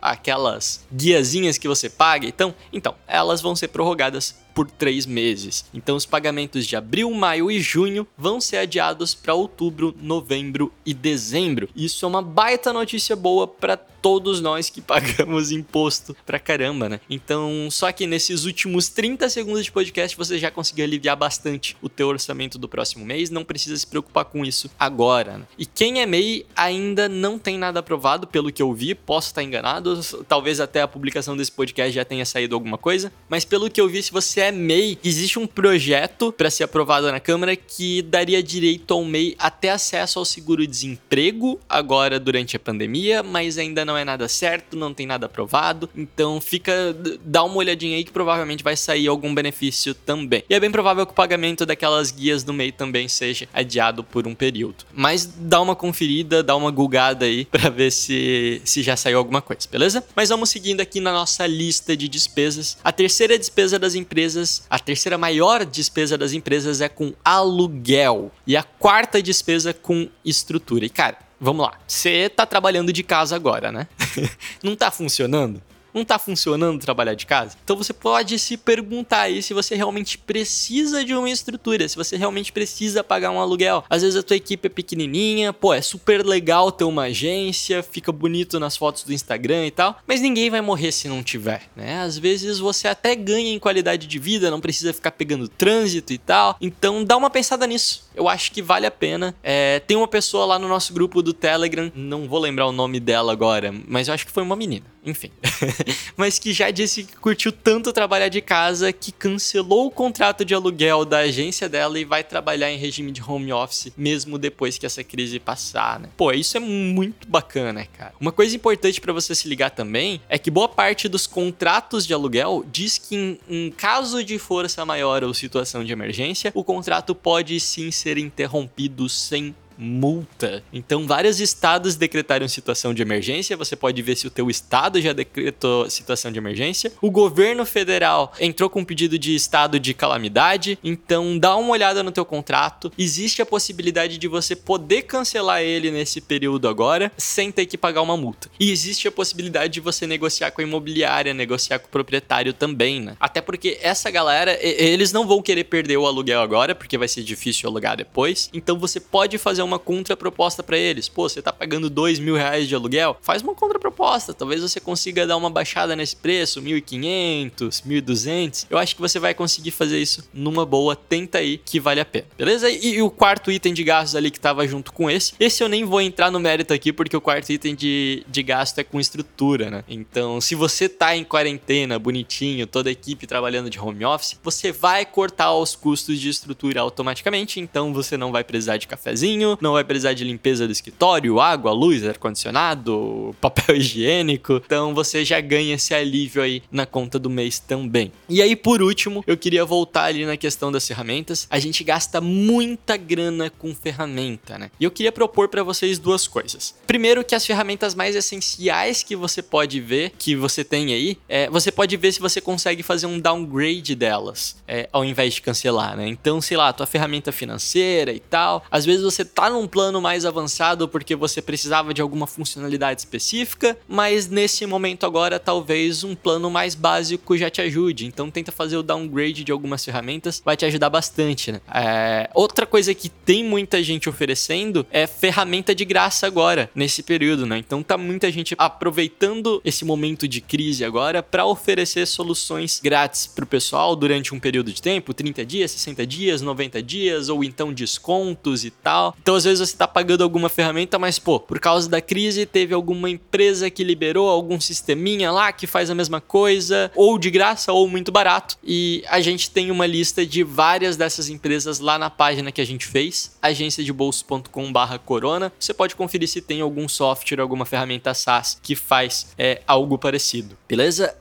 a, 0.02 0.12
aquelas 0.12 0.86
guiazinhas 0.92 1.58
que 1.58 1.68
você 1.68 1.90
paga, 1.90 2.28
então, 2.28 2.54
então, 2.72 2.96
elas 3.08 3.42
vão 3.42 3.56
ser 3.56 3.70
prorrogadas 3.70 4.36
por 4.54 4.70
três 4.70 5.06
meses. 5.06 5.66
Então, 5.74 5.96
os 5.96 6.06
pagamentos 6.06 6.68
de 6.68 6.76
abril, 6.76 7.12
maio 7.12 7.50
e 7.50 7.60
junho 7.60 8.08
vão 8.18 8.42
ser 8.42 8.58
adiados 8.58 9.14
para 9.14 9.34
outubro, 9.34 9.96
novembro 10.02 10.72
e 10.86 10.94
dezembro. 10.94 11.70
Isso 11.76 12.06
é 12.06 12.08
uma 12.08 12.22
baita 12.22 12.74
notícia 12.74 13.16
boa 13.16 13.48
para 13.48 13.78
todos 14.02 14.42
nós 14.42 14.70
que 14.70 14.82
pagamos 14.82 15.52
imposto 15.52 16.16
pra 16.26 16.40
caramba, 16.40 16.90
né? 16.90 17.00
Então, 17.10 17.68
só 17.70 17.92
que 17.92 18.08
nesses 18.08 18.46
últimos 18.46 18.90
30 18.90 19.30
segundos 19.30 19.66
de 19.66 19.72
podcast 19.72 20.18
você 20.18 20.38
já 20.38 20.50
conseguiu 20.50 20.86
aliviar 20.86 21.16
bastante 21.16 21.78
o 21.82 21.90
teu 21.90 22.08
orçamento 22.08 22.58
do 22.58 22.68
próximo 22.68 23.06
mês, 23.06 23.30
não 23.30 23.44
precisa 23.44 23.78
se 23.78 23.86
preocupar 23.86 24.26
com 24.26 24.46
isso 24.46 24.70
agora. 24.80 25.38
Né? 25.38 25.46
E 25.58 25.66
quem 25.66 26.02
é 26.02 26.06
MEI 26.06 26.46
ainda 26.56 27.08
não 27.08 27.38
tem 27.38 27.58
nada 27.58 27.80
aprovado, 27.80 28.28
pelo 28.28 28.52
que 28.52 28.62
eu 28.62 28.74
vi, 28.74 28.96
posso 28.96 29.28
estar 29.28 29.44
enganado, 29.44 30.00
talvez 30.28 30.60
até 30.60 30.82
a 30.82 30.88
publicação 30.88 31.36
desse 31.36 31.52
podcast 31.52 31.94
já 31.94 32.06
tenha 32.06 32.26
saído 32.26 32.56
alguma 32.56 32.78
coisa, 32.78 33.12
mas 33.30 33.46
pelo 33.46 33.70
que 33.70 33.80
eu 33.80 33.88
vi, 33.88 34.02
se 34.02 34.12
você 34.12 34.42
é 34.42 34.52
MEI, 34.52 34.98
existe 35.04 35.40
um 35.40 35.48
projeto 35.48 36.32
para 36.32 36.50
ser 36.50 36.64
aprovado 36.64 37.12
na 37.12 37.20
Câmara 37.20 37.56
que 37.56 38.02
daria 38.02 38.42
direito 38.42 38.94
ao 38.94 39.04
MEI 39.04 39.36
até 39.38 39.70
acesso 39.70 40.20
ao 40.20 40.26
seguro-desemprego 40.26 41.60
agora 41.70 42.20
durante 42.20 42.56
a 42.56 42.60
pandemia, 42.60 43.24
mas 43.24 43.58
ainda 43.58 43.86
não 43.86 43.91
não 43.92 43.98
é 43.98 44.06
nada 44.06 44.28
certo, 44.28 44.78
não 44.78 44.94
tem 44.94 45.06
nada 45.06 45.26
aprovado. 45.26 45.90
Então 45.96 46.40
fica, 46.40 46.96
dá 47.24 47.44
uma 47.44 47.58
olhadinha 47.58 47.98
aí 47.98 48.04
que 48.04 48.12
provavelmente 48.12 48.64
vai 48.64 48.76
sair 48.76 49.08
algum 49.08 49.34
benefício 49.36 49.94
também. 49.94 50.44
E 50.50 50.56
é 50.56 50.60
bem 50.60 50.72
provável 50.72 51.06
que 51.06 51.12
o 51.12 51.16
pagamento 51.16 51.66
daquelas 51.66 52.12
guias 52.12 52.44
do 52.44 52.54
MEI 52.54 52.72
também 52.72 53.08
seja 53.08 53.48
adiado 53.54 54.04
por 54.04 54.26
um 54.28 54.34
período. 54.34 54.86
Mas 54.94 55.26
dá 55.26 55.60
uma 55.60 55.76
conferida, 55.76 56.42
dá 56.42 56.56
uma 56.56 56.72
gulgada 56.72 57.26
aí 57.26 57.46
pra 57.46 57.70
ver 57.70 57.92
se, 57.92 58.62
se 58.64 58.82
já 58.82 58.96
saiu 58.96 59.18
alguma 59.18 59.42
coisa, 59.42 59.68
beleza? 59.70 60.04
Mas 60.16 60.30
vamos 60.30 60.50
seguindo 60.50 60.80
aqui 60.80 61.02
na 61.02 61.12
nossa 61.12 61.46
lista 61.46 61.96
de 61.98 62.08
despesas. 62.08 62.78
A 62.84 62.92
terceira 62.92 63.38
despesa 63.38 63.78
das 63.78 63.96
empresas, 63.96 64.64
a 64.70 64.80
terceira 64.80 65.18
maior 65.18 65.66
despesa 65.66 66.18
das 66.18 66.32
empresas 66.32 66.80
é 66.80 66.88
com 66.88 67.14
aluguel. 67.26 68.32
E 68.48 68.56
a 68.56 68.64
quarta 68.64 69.22
despesa 69.22 69.74
com 69.74 70.08
estrutura. 70.24 70.86
E 70.86 70.90
cara, 70.90 71.18
vamos 71.42 71.66
lá. 71.66 71.74
Você 71.88 72.30
tá 72.30 72.46
trabalhando 72.46 72.94
de 72.94 73.02
casa 73.04 73.36
agora, 73.36 73.72
né? 73.72 73.88
Não 74.62 74.76
tá 74.76 74.92
funcionando? 74.92 75.62
Não 75.94 76.06
tá 76.06 76.18
funcionando 76.18 76.80
trabalhar 76.80 77.14
de 77.14 77.26
casa? 77.26 77.58
Então 77.64 77.76
você 77.76 77.94
pode 77.94 78.38
se 78.40 78.58
perguntar 78.58 79.22
aí 79.22 79.42
se 79.42 79.54
você 79.54 79.76
realmente 79.76 80.18
precisa 80.18 81.04
de 81.04 81.14
uma 81.14 81.30
estrutura, 81.30 81.88
se 81.88 81.96
você 81.96 82.18
realmente 82.18 82.52
precisa 82.52 83.04
pagar 83.04 83.32
um 83.32 83.40
aluguel. 83.40 83.84
Às 83.90 84.02
vezes 84.02 84.18
a 84.18 84.24
tua 84.24 84.36
equipe 84.36 84.68
é 84.68 84.70
pequenininha, 84.70 85.54
pô, 85.54 85.74
é 85.74 85.82
super 85.82 86.26
legal 86.26 86.72
ter 86.72 86.84
uma 86.84 87.04
agência, 87.04 87.84
fica 87.84 88.12
bonito 88.12 88.60
nas 88.60 88.78
fotos 88.78 89.04
do 89.04 89.14
Instagram 89.14 89.66
e 89.68 89.72
tal, 89.72 89.98
mas 90.08 90.22
ninguém 90.22 90.50
vai 90.50 90.62
morrer 90.62 90.92
se 90.92 91.08
não 91.08 91.24
tiver, 91.24 91.64
né? 91.76 92.02
Às 92.02 92.18
vezes 92.18 92.60
você 92.60 92.88
até 92.88 93.16
ganha 93.16 93.52
em 93.52 93.60
qualidade 93.60 94.08
de 94.08 94.20
vida, 94.20 94.52
não 94.52 94.62
precisa 94.62 94.94
ficar 94.94 95.12
pegando 95.12 95.48
trânsito 95.48 96.14
e 96.14 96.18
tal. 96.18 96.56
Então 96.62 97.04
dá 97.04 97.18
uma 97.18 97.30
pensada 97.30 97.68
nisso. 97.68 98.10
Eu 98.16 98.28
acho 98.28 98.52
que 98.52 98.62
vale 98.62 98.86
a 98.86 98.92
pena. 98.92 99.36
É, 99.44 99.80
tem 99.80 99.98
uma 99.98 100.08
pessoa 100.08 100.46
lá 100.46 100.60
no 100.60 100.68
nosso 100.68 100.94
grupo 100.94 101.22
do 101.22 101.34
Telegram, 101.34 101.92
não 101.96 102.28
vou 102.28 102.40
lembrar 102.40 102.68
o 102.68 102.72
nome 102.72 103.00
dela 103.00 103.32
agora, 103.32 103.74
mas 103.88 104.08
eu 104.08 104.14
acho 104.14 104.26
que 104.26 104.32
foi 104.32 104.44
uma 104.44 104.56
menina. 104.56 104.86
Enfim. 105.06 105.32
mas 106.16 106.38
que 106.38 106.54
já 106.54 106.70
disse 106.70 107.04
que 107.04 107.16
curtiu 107.16 107.52
tanto 107.52 107.92
trabalhar 107.92 108.28
de 108.28 108.42
casa 108.42 108.94
que 108.94 109.12
cancelou 109.12 109.88
o 109.88 109.92
contrato 109.92 110.46
de 110.46 110.54
aluguel 110.54 111.04
da 111.06 111.20
agência 111.20 111.68
dela 111.68 112.00
e 112.00 112.06
vai 112.06 112.24
trabalhar 112.24 112.72
em 112.72 112.78
regime 112.78 113.12
de 113.12 113.22
home 113.22 113.52
office 113.52 113.92
mesmo 113.98 114.38
depois 114.38 114.78
que 114.78 114.86
essa 114.86 115.04
crise 115.04 115.40
passar, 115.40 116.00
né? 116.00 116.10
Pô, 116.16 116.32
isso 116.32 116.56
é 116.56 116.60
muito 116.60 117.28
bacana, 117.28 117.86
cara. 117.86 118.14
Uma 118.20 118.32
coisa 118.32 118.56
importante 118.56 119.02
pra 119.02 119.12
você 119.12 119.34
se 119.34 119.48
ligar 119.48 119.72
também 119.72 120.22
é 120.30 120.38
que 120.38 120.52
boa 120.52 120.70
parte 120.70 121.08
dos 121.08 121.26
contratos 121.26 122.06
de 122.06 122.14
aluguel 122.14 122.64
diz 122.72 122.98
que 122.98 123.16
em, 123.16 123.40
em 123.50 123.72
caso 123.72 124.24
de 124.24 124.38
força 124.38 124.86
maior 124.86 125.24
ou 125.24 125.34
situação 125.34 125.84
de 125.84 125.92
emergência, 125.92 126.52
o 126.54 126.64
contrato 126.64 127.16
pode 127.16 127.60
sim 127.60 127.90
ser 127.92 128.18
interrompido 128.18 129.10
sem 129.10 129.56
multa. 129.82 130.64
Então, 130.72 131.08
vários 131.08 131.40
estados 131.40 131.96
decretaram 131.96 132.48
situação 132.48 132.94
de 132.94 133.02
emergência. 133.02 133.58
Você 133.58 133.76
pode 133.76 134.00
ver 134.04 134.16
se 134.16 134.28
o 134.28 134.30
teu 134.30 134.48
estado 134.48 135.02
já 135.02 135.12
decretou 135.12 135.90
situação 135.90 136.32
de 136.32 136.38
emergência. 136.38 136.94
O 137.02 137.10
governo 137.10 137.66
federal 137.66 138.32
entrou 138.40 138.70
com 138.70 138.82
um 138.82 138.86
pedido 138.86 139.18
de 139.18 139.34
estado 139.34 139.80
de 139.80 139.96
calamidade. 139.96 140.78
Então, 140.84 141.38
dá 141.38 141.56
uma 141.56 141.72
olhada 141.72 142.04
no 142.04 142.12
teu 142.12 142.24
contrato. 142.24 142.92
Existe 142.96 143.42
a 143.42 143.46
possibilidade 143.46 144.20
de 144.20 144.28
você 144.28 144.56
poder 144.56 145.02
cancelar 145.04 145.62
ele 145.62 145.90
nesse 145.90 146.22
período 146.22 146.68
agora, 146.68 147.12
sem 147.18 147.52
ter 147.52 147.66
que 147.66 147.78
pagar 147.78 148.04
uma 148.04 148.16
multa. 148.16 148.50
E 148.60 148.72
existe 148.72 149.08
a 149.08 149.12
possibilidade 149.12 149.74
de 149.74 149.80
você 149.80 150.06
negociar 150.06 150.52
com 150.52 150.62
a 150.62 150.64
imobiliária, 150.64 151.34
negociar 151.34 151.80
com 151.80 151.88
o 151.88 151.90
proprietário 151.92 152.54
também, 152.54 153.00
né? 153.00 153.16
Até 153.20 153.42
porque 153.42 153.80
essa 153.82 154.12
galera, 154.12 154.58
eles 154.62 155.12
não 155.12 155.28
vão 155.28 155.42
querer 155.42 155.64
perder 155.64 155.98
o 155.98 156.06
aluguel 156.06 156.42
agora, 156.42 156.76
porque 156.76 156.98
vai 156.98 157.08
ser 157.08 157.24
difícil 157.24 157.68
alugar 157.68 157.98
depois. 157.98 158.50
Então, 158.54 158.78
você 158.78 159.00
pode 159.00 159.40
fazer 159.40 159.64
uma 159.64 159.71
contraproposta 159.80 160.64
pra 160.64 160.78
eles. 160.78 161.08
Pô, 161.08 161.28
você 161.28 161.42
tá 161.42 161.52
pagando 161.52 161.90
dois 161.90 162.20
mil 162.20 162.36
reais 162.36 162.68
de 162.68 162.76
aluguel? 162.76 163.18
Faz 163.22 163.42
uma 163.42 163.56
contraproposta. 163.56 164.34
Talvez 164.34 164.62
você 164.62 164.80
consiga 164.80 165.28
dar 165.28 165.38
uma 165.38 165.50
baixada 165.50 165.96
nesse 165.96 166.16
preço, 166.16 166.62
1.500, 166.62 167.84
1.200. 167.84 168.66
Eu 168.70 168.78
acho 168.78 168.96
que 168.96 169.02
você 169.02 169.20
vai 169.20 169.34
conseguir 169.34 169.72
fazer 169.72 170.00
isso 170.00 170.28
numa 170.34 170.66
boa. 170.66 170.96
Tenta 170.96 171.40
aí 171.40 171.58
que 171.58 171.80
vale 171.80 172.00
a 172.00 172.06
pena, 172.06 172.26
beleza? 172.38 172.70
E, 172.70 172.96
e 172.96 173.02
o 173.02 173.10
quarto 173.10 173.52
item 173.52 173.74
de 173.74 173.84
gastos 173.84 174.16
ali 174.16 174.32
que 174.32 174.40
tava 174.40 174.68
junto 174.68 174.94
com 174.94 175.10
esse. 175.10 175.34
Esse 175.40 175.64
eu 175.64 175.70
nem 175.70 175.84
vou 175.84 176.02
entrar 176.02 176.32
no 176.32 176.40
mérito 176.40 176.74
aqui, 176.74 176.92
porque 176.92 177.16
o 177.16 177.22
quarto 177.22 177.52
item 177.52 177.76
de, 177.76 178.24
de 178.28 178.44
gasto 178.44 178.80
é 178.80 178.84
com 178.84 179.00
estrutura, 179.00 179.70
né? 179.70 179.84
Então, 179.88 180.40
se 180.42 180.56
você 180.56 180.88
tá 180.90 181.16
em 181.16 181.24
quarentena, 181.24 181.98
bonitinho, 182.00 182.68
toda 182.68 182.90
a 182.90 182.92
equipe 182.92 183.28
trabalhando 183.28 183.70
de 183.70 183.80
home 183.80 184.06
office, 184.06 184.40
você 184.44 184.72
vai 184.72 185.06
cortar 185.06 185.54
os 185.54 185.76
custos 185.76 186.20
de 186.20 186.30
estrutura 186.30 186.82
automaticamente. 186.82 187.60
Então, 187.60 187.94
você 187.94 188.18
não 188.18 188.32
vai 188.32 188.44
precisar 188.44 188.78
de 188.78 188.88
cafezinho, 188.88 189.58
não 189.62 189.74
vai 189.74 189.84
precisar 189.84 190.14
de 190.14 190.24
limpeza 190.24 190.66
do 190.66 190.72
escritório, 190.72 191.40
água, 191.40 191.72
luz, 191.72 192.06
ar-condicionado, 192.06 193.36
papel 193.40 193.76
higiênico. 193.78 194.62
Então, 194.66 194.94
você 194.94 195.24
já 195.24 195.40
ganha 195.40 195.76
esse 195.76 195.94
alívio 195.94 196.42
aí 196.42 196.64
na 196.72 196.86
conta 196.86 197.18
do 197.20 197.30
mês 197.30 197.60
também. 197.60 198.12
E 198.28 198.42
aí, 198.42 198.56
por 198.56 198.82
último, 198.82 199.24
eu 199.28 199.38
queria 199.38 199.64
voltar 199.66 200.06
ali 200.06 200.26
na 200.26 200.38
questão 200.38 200.72
das 200.72 200.88
ferramentas. 200.88 201.48
A 201.50 201.60
gente 201.60 201.84
gasta 201.84 202.20
muita 202.20 202.98
grana 202.98 203.50
com 203.50 203.74
ferramenta, 203.74 204.58
né? 204.58 204.72
E 204.80 204.84
eu 204.84 204.92
queria 204.92 205.12
propor 205.12 205.48
para 205.48 205.64
vocês 205.64 206.00
duas 206.00 206.28
coisas. 206.28 206.76
Primeiro, 206.88 207.24
que 207.24 207.36
as 207.36 207.46
ferramentas 207.46 207.96
mais 207.96 208.16
essenciais 208.16 209.04
que 209.04 209.16
você 209.16 209.42
pode 209.42 209.80
ver, 209.80 210.12
que 210.18 210.36
você 210.36 210.64
tem 210.64 210.94
aí, 210.94 211.18
é, 211.28 211.50
você 211.50 211.72
pode 211.72 211.96
ver 211.98 212.12
se 212.12 212.20
você 212.20 212.42
consegue 212.42 212.84
fazer 212.84 213.06
um 213.06 213.20
downgrade 213.20 213.96
delas, 213.96 214.58
é, 214.68 214.90
ao 214.92 215.06
invés 215.06 215.36
de 215.36 215.42
cancelar, 215.42 215.96
né? 215.96 216.08
Então, 216.08 216.42
sei 216.42 216.58
lá, 216.58 216.74
tua 216.74 216.86
ferramenta 216.86 217.32
financeira 217.32 218.12
e 218.12 218.20
tal. 218.20 218.64
Às 218.72 218.86
vezes 218.86 219.04
você 219.04 219.24
tá 219.24 219.41
num 219.50 219.68
plano 219.68 220.02
mais 220.02 220.26
avançado 220.26 220.88
porque 220.88 221.16
você 221.16 221.42
precisava 221.42 221.94
de 221.94 222.02
alguma 222.02 222.28
funcionalidade 222.28 223.02
específica, 223.02 223.78
mas 223.88 224.28
nesse 224.28 224.66
momento 224.66 225.06
agora 225.06 225.40
talvez 225.40 226.04
um 226.04 226.16
plano 226.16 226.50
mais 226.50 226.76
básico 226.76 227.38
já 227.38 227.50
te 227.50 227.62
ajude. 227.62 228.06
Então 228.06 228.30
tenta 228.30 228.52
fazer 228.52 228.78
o 228.78 228.84
downgrade 228.84 229.44
de 229.44 229.52
algumas 229.52 229.84
ferramentas, 229.84 230.42
vai 230.44 230.58
te 230.58 230.66
ajudar 230.66 230.90
bastante, 230.90 231.52
né? 231.52 231.62
É, 231.74 232.30
Outra 232.34 232.66
coisa 232.66 232.94
que 232.94 233.10
tem 233.10 233.44
muita 233.44 233.84
gente 233.84 234.10
oferecendo 234.10 234.86
é 234.90 235.06
ferramenta 235.06 235.76
de 235.76 235.86
graça 235.86 236.26
agora, 236.26 236.70
nesse 236.74 237.04
período, 237.04 237.46
né? 237.46 237.58
Então 237.58 237.84
tá 237.84 237.98
muita 237.98 238.32
gente 238.32 238.56
aproveitando 238.58 239.62
esse 239.64 239.86
momento 239.86 240.28
de 240.28 240.42
crise 240.42 240.84
agora 240.84 241.22
para 241.22 241.46
oferecer 241.46 242.06
soluções 242.08 242.80
grátis 242.84 243.28
pro 243.28 243.46
pessoal 243.46 243.96
durante 243.96 244.34
um 244.34 244.40
período 244.40 244.72
de 244.72 244.82
tempo, 244.82 245.14
30 245.14 245.46
dias, 245.46 245.72
60 245.72 246.06
dias, 246.08 246.42
90 246.42 246.82
dias, 246.82 247.30
ou 247.30 247.44
então 247.44 247.72
descontos 247.72 248.66
e 248.66 248.72
tal. 248.72 249.16
Então 249.22 249.31
às 249.36 249.44
vezes 249.44 249.70
você 249.70 249.78
tá 249.78 249.88
pagando 249.88 250.24
alguma 250.24 250.50
ferramenta, 250.50 251.00
mas 251.00 251.20
pô, 251.20 251.40
por 251.40 251.60
causa 251.60 251.90
da 251.90 252.02
crise 252.02 252.46
teve 252.46 252.74
alguma 252.74 253.10
empresa 253.10 253.70
que 253.70 253.84
liberou 253.84 254.30
algum 254.30 254.60
sisteminha 254.60 255.32
lá 255.32 255.52
que 255.52 255.68
faz 255.68 255.90
a 255.90 255.96
mesma 255.96 256.22
coisa, 256.22 256.92
ou 256.96 257.18
de 257.18 257.30
graça 257.30 257.72
ou 257.72 257.88
muito 257.88 258.12
barato. 258.12 258.58
E 258.64 259.04
a 259.08 259.22
gente 259.22 259.50
tem 259.50 259.72
uma 259.72 259.86
lista 259.86 260.26
de 260.26 260.44
várias 260.44 260.98
dessas 260.98 261.30
empresas 261.30 261.80
lá 261.80 261.98
na 261.98 262.10
página 262.10 262.52
que 262.52 262.62
a 262.62 262.66
gente 262.66 262.86
fez, 262.86 263.38
agenciadebolso.com/corona. 263.42 265.52
Você 265.60 265.74
pode 265.74 265.96
conferir 265.96 266.28
se 266.28 266.42
tem 266.42 266.62
algum 266.62 266.88
software, 266.88 267.42
alguma 267.42 267.66
ferramenta 267.66 268.14
SaaS 268.14 268.60
que 268.62 268.76
faz 268.76 269.28
é, 269.38 269.62
algo 269.68 269.98
parecido. 269.98 270.58
Beleza? 270.68 271.21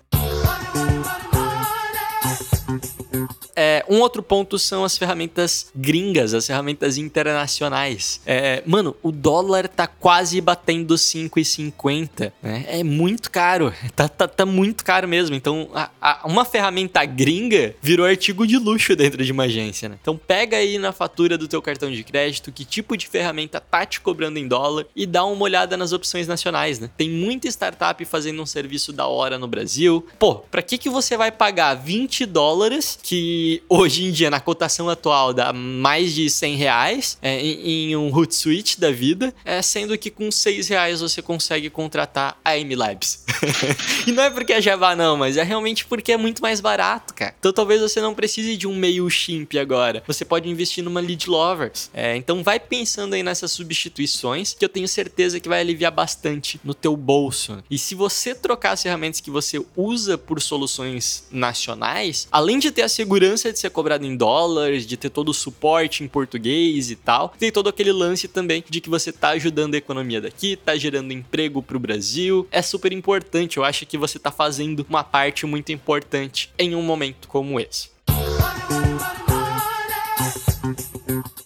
É, 3.63 3.85
um 3.91 4.01
outro 4.01 4.23
ponto 4.23 4.59
são 4.59 4.85
as 4.85 4.97
ferramentas 4.97 5.71
gringas, 5.77 6.33
as 6.33 6.47
ferramentas 6.47 6.97
internacionais. 6.97 8.19
É, 8.25 8.63
mano, 8.67 8.97
o 9.03 9.13
dólar 9.13 9.69
tá 9.69 9.87
quase 9.87 10.41
batendo 10.41 10.95
5,50, 10.95 12.33
né? 12.43 12.65
É 12.69 12.83
muito 12.83 13.31
caro. 13.31 13.71
Tá, 14.01 14.09
tá, 14.09 14.27
tá 14.29 14.47
muito 14.47 14.83
caro 14.85 15.07
mesmo. 15.07 15.35
Então, 15.37 15.69
a- 15.75 15.91
a- 16.01 16.21
uma 16.25 16.45
ferramenta 16.45 17.05
gringa 17.05 17.75
virou 17.83 18.07
artigo 18.07 18.47
de 18.47 18.57
luxo 18.57 18.97
dentro 18.97 19.23
de 19.23 19.31
uma 19.33 19.43
agência, 19.45 19.89
né? 19.91 19.99
Então, 20.01 20.17
pega 20.17 20.57
aí 20.57 20.79
na 20.79 20.91
fatura 20.93 21.37
do 21.37 21.47
teu 21.47 21.61
cartão 21.61 21.91
de 21.91 22.03
crédito 22.03 22.51
que 22.53 22.65
tipo 22.65 22.97
de 22.97 23.07
ferramenta 23.09 23.61
tá 23.61 23.85
te 23.85 24.01
cobrando 24.01 24.39
em 24.39 24.49
dólar 24.49 24.87
e 24.97 25.05
dá 25.05 25.25
uma 25.25 25.43
olhada 25.43 25.77
nas 25.77 25.93
opções 25.93 26.27
nacionais, 26.27 26.79
né? 26.79 26.89
Tem 26.97 27.11
muita 27.11 27.47
startup 27.49 28.03
fazendo 28.07 28.41
um 28.41 28.47
serviço 28.47 28.91
da 28.93 29.07
hora 29.07 29.39
no 29.39 29.47
Brasil. 29.49 30.07
Pô, 30.19 30.37
pra 30.37 30.63
que 30.63 30.79
que 30.79 30.89
você 30.89 31.17
vai 31.17 31.31
pagar 31.31 31.75
20 31.75 32.25
dólares, 32.25 32.99
que 33.03 33.50
hoje 33.69 34.05
em 34.05 34.13
dia, 34.13 34.31
na 34.31 34.41
cotação 34.41 34.89
atual, 34.89 35.33
dá 35.33 35.53
mais 35.53 36.15
de 36.15 36.29
100 36.29 36.57
reais 36.57 37.19
é, 37.23 37.41
em, 37.41 37.91
em 37.91 37.97
um 37.97 38.15
Hootsuite 38.15 38.79
da 38.79 38.91
vida, 38.91 39.35
é, 39.45 39.63
sendo 39.63 39.97
que 39.97 40.11
com 40.11 40.31
6 40.31 40.69
reais 40.69 41.01
você 41.01 41.23
consegue 41.23 41.71
contratar 41.71 42.39
a 42.45 42.57
MLabs. 42.57 43.25
e 44.07 44.13
não 44.13 44.23
é 44.23 44.31
porque 44.31 44.53
é 44.53 44.61
Java 44.61 44.95
não, 44.95 45.17
mas 45.17 45.37
é 45.37 45.43
realmente 45.43 45.85
porque 45.85 46.13
é 46.13 46.17
muito 46.17 46.43
mais 46.43 46.61
barato, 46.61 47.15
cara. 47.15 47.35
Então 47.39 47.53
talvez 47.53 47.81
você 47.81 48.01
não 48.01 48.15
precise 48.15 48.57
de 48.57 48.67
um 48.67 48.75
meio 48.75 49.09
chimp 49.09 49.55
agora. 49.57 50.03
Você 50.07 50.25
pode 50.25 50.49
investir 50.49 50.85
numa 50.85 51.01
Lead 51.01 51.29
Lovers. 51.29 51.91
É, 51.95 52.17
então 52.17 52.43
vai 52.43 52.61
pensando 52.61 53.15
aí 53.15 53.23
nessas 53.23 53.53
substituições, 53.53 54.55
que 54.59 54.65
eu 54.65 54.69
tenho 54.69 54.87
certeza 54.87 55.41
que 55.41 55.49
vai 55.49 55.61
aliviar 55.61 55.93
bastante 55.93 56.61
no 56.63 56.75
teu 56.75 56.97
bolso. 56.97 57.63
E 57.71 57.79
se 57.79 57.95
você 57.95 58.35
trocar 58.35 58.73
as 58.73 58.83
ferramentas 58.83 59.21
que 59.21 59.31
você 59.31 59.65
usa 59.77 60.19
por 60.19 60.41
soluções 60.41 61.25
nacionais, 61.31 62.29
além 62.31 62.59
de 62.59 62.71
ter 62.71 62.83
a 62.83 62.89
segurança 62.89 63.30
segurança 63.31 63.53
de 63.53 63.59
ser 63.59 63.71
cobrado 63.71 64.05
em 64.05 64.17
dólares, 64.17 64.87
de 64.87 64.97
ter 64.97 65.11
todo 65.11 65.29
o 65.29 65.35
suporte 65.35 66.03
em 66.03 66.09
português 66.09 66.91
e 66.91 66.97
tal. 66.97 67.33
Tem 67.39 67.53
todo 67.53 67.69
aquele 67.69 67.93
lance 67.93 68.27
também 68.27 68.65
de 68.69 68.81
que 68.81 68.91
você 68.91 69.13
tá 69.13 69.31
ajudando 69.31 69.75
a 69.75 69.79
economia 69.79 70.21
daqui, 70.21 70.57
tá 70.57 70.77
gerando 70.77 71.13
emprego 71.13 71.63
pro 71.63 71.79
Brasil. 71.79 72.47
É 72.51 72.63
super 72.63 72.93
importante, 72.93 73.57
eu 73.57 73.65
acho 73.65 73.87
que 73.87 73.97
você 73.97 74.19
tá 74.19 74.31
fazendo 74.31 74.85
uma 74.89 75.05
parte 75.05 75.47
muito 75.47 75.71
importante 75.71 76.51
em 76.59 76.75
um 76.75 76.83
momento 76.83 77.29
como 77.29 77.61
esse. 77.61 77.90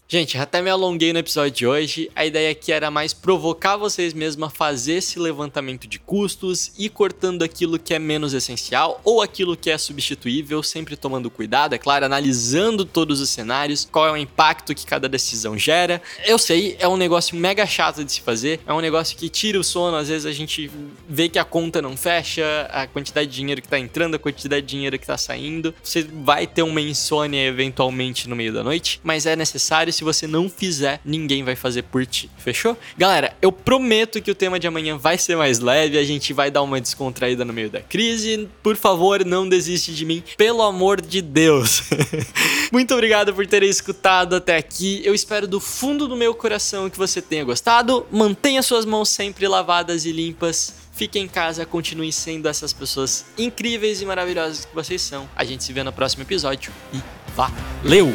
Gente, 0.07 0.39
até 0.39 0.63
me 0.63 0.71
alonguei 0.71 1.13
no 1.13 1.19
episódio 1.19 1.51
de 1.51 1.67
hoje. 1.67 2.11
A 2.15 2.25
ideia 2.25 2.51
aqui 2.51 2.71
era 2.71 2.91
mais 2.91 3.13
provocar 3.13 3.77
vocês 3.77 4.13
mesmos 4.13 4.47
a 4.47 4.51
fazer 4.51 4.95
esse 4.95 5.19
levantamento 5.19 5.89
de 5.89 5.99
custos 5.99 6.73
e 6.79 6.89
cortando 6.89 7.43
aquilo 7.43 7.79
que 7.79 7.95
é 7.95 7.99
menos 7.99 8.33
essencial 8.35 9.01
ou 9.03 9.23
aquilo 9.23 9.57
que 9.57 9.71
é 9.71 9.79
substituível, 9.79 10.63
sempre 10.63 10.97
tomando 10.97 11.31
cuidado, 11.31 11.75
é 11.75 11.79
claro, 11.79 12.05
analisando 12.05 12.85
todos 12.85 13.21
os 13.21 13.31
cenários, 13.31 13.89
qual 13.91 14.07
é 14.07 14.13
o 14.13 14.17
impacto 14.17 14.75
que 14.75 14.87
cada 14.87 15.09
decisão 15.09 15.59
gera. 15.59 16.01
Eu 16.25 16.39
sei, 16.39 16.77
é 16.79 16.87
um 16.87 16.97
negócio 16.97 17.37
mega 17.37 17.67
chato 17.67 18.05
de 18.05 18.13
se 18.13 18.21
fazer, 18.21 18.61
é 18.67 18.73
um 18.73 18.81
negócio 18.81 19.17
que 19.17 19.29
tira 19.29 19.59
o 19.59 19.65
sono, 19.65 19.97
às 19.97 20.09
vezes 20.09 20.27
a 20.27 20.33
gente 20.33 20.71
vê 21.09 21.29
que 21.29 21.39
a 21.39 21.45
conta 21.45 21.81
não 21.81 21.97
fecha, 21.97 22.69
a 22.71 22.87
quantidade 22.87 23.31
de 23.31 23.37
dinheiro 23.37 23.63
que 23.63 23.69
tá 23.69 23.79
entrando, 23.79 24.15
a 24.15 24.19
quantidade 24.19 24.67
de 24.67 24.69
dinheiro 24.69 24.99
que 24.99 25.07
tá 25.07 25.17
saindo. 25.17 25.75
Você 25.83 26.03
vai 26.03 26.47
ter 26.47 26.63
uma 26.63 26.81
insônia 26.81 27.47
eventualmente 27.47 28.29
no 28.29 28.37
meio 28.37 28.53
da 28.53 28.63
noite, 28.63 29.01
mas 29.03 29.14
é 29.25 29.37
necessário 29.37 29.93
se 29.93 30.03
você 30.03 30.27
não 30.27 30.49
fizer, 30.49 31.01
ninguém 31.05 31.45
vai 31.45 31.55
fazer 31.57 31.83
por 31.83 32.05
ti. 32.05 32.31
Fechou? 32.39 32.77
Galera, 32.99 33.37
eu 33.41 33.53
prometo 33.53 34.21
que 34.21 34.31
o 34.31 34.35
tema 34.35 34.59
de 34.59 34.67
amanhã 34.67 34.99
vai 34.99 35.17
ser 35.17 35.37
mais 35.37 35.61
leve, 35.61 35.97
a 35.97 36.05
gente 36.05 36.33
vai 36.33 36.51
dar 36.51 36.63
uma 36.63 36.81
descontraída 36.81 37.45
no 37.45 37.53
meio 37.53 37.71
da 37.71 37.81
crise. 37.81 38.49
Por 38.63 38.77
favor, 38.77 39.25
não 39.25 39.49
desiste 39.49 39.95
de 39.95 40.05
mim, 40.05 40.23
pelo 40.37 40.63
amor 40.63 41.01
de 41.01 41.23
Deus. 41.23 41.85
Muito 42.73 42.93
obrigado 42.93 43.33
por 43.33 43.47
terem 43.47 43.71
escutado 43.71 44.35
até 44.35 44.57
aqui. 44.57 45.01
Eu 45.05 45.15
espero 45.15 45.47
do 45.47 45.61
fundo 45.61 46.09
do 46.09 46.17
meu 46.17 46.35
coração 46.35 46.91
que 46.91 46.99
você 46.99 47.23
tenha 47.23 47.45
gostado. 47.45 48.07
Mantenha 48.11 48.63
suas 48.63 48.85
mãos 48.85 49.09
sempre 49.09 49.47
lavadas 49.47 50.05
e 50.05 50.13
limpas. 50.13 50.75
Fique 50.95 51.19
em 51.19 51.27
casa, 51.27 51.67
continue 51.67 52.13
sendo 52.13 52.49
essas 52.49 52.73
pessoas 52.73 53.25
incríveis 53.37 54.01
e 54.01 54.07
maravilhosas 54.07 54.65
que 54.65 54.75
vocês 54.75 55.03
são. 55.03 55.29
A 55.35 55.45
gente 55.45 55.65
se 55.65 55.73
vê 55.73 55.83
no 55.83 55.93
próximo 55.93 56.23
episódio 56.23 56.73
e 56.93 57.01
valeu! 57.35 58.15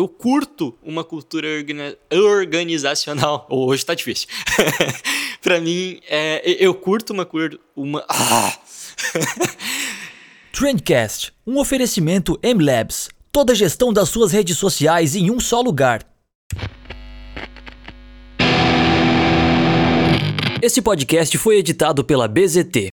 Eu 0.00 0.08
curto 0.08 0.74
uma 0.82 1.04
cultura 1.04 1.46
organi- 1.46 1.94
organizacional. 2.10 3.46
Hoje 3.52 3.84
tá 3.84 3.92
difícil. 3.92 4.28
pra 5.42 5.60
mim, 5.60 6.00
é, 6.08 6.56
eu 6.58 6.72
curto 6.72 7.12
uma 7.12 7.26
cur... 7.26 7.60
uma 7.76 8.02
ah! 8.08 8.58
Trendcast, 10.52 11.34
um 11.46 11.58
oferecimento 11.58 12.38
M-Labs. 12.42 13.10
Toda 13.30 13.52
a 13.52 13.54
gestão 13.54 13.92
das 13.92 14.08
suas 14.08 14.32
redes 14.32 14.56
sociais 14.56 15.14
em 15.14 15.30
um 15.30 15.38
só 15.38 15.60
lugar. 15.60 16.02
Esse 20.62 20.80
podcast 20.80 21.36
foi 21.36 21.58
editado 21.58 22.02
pela 22.02 22.26
BZT, 22.26 22.88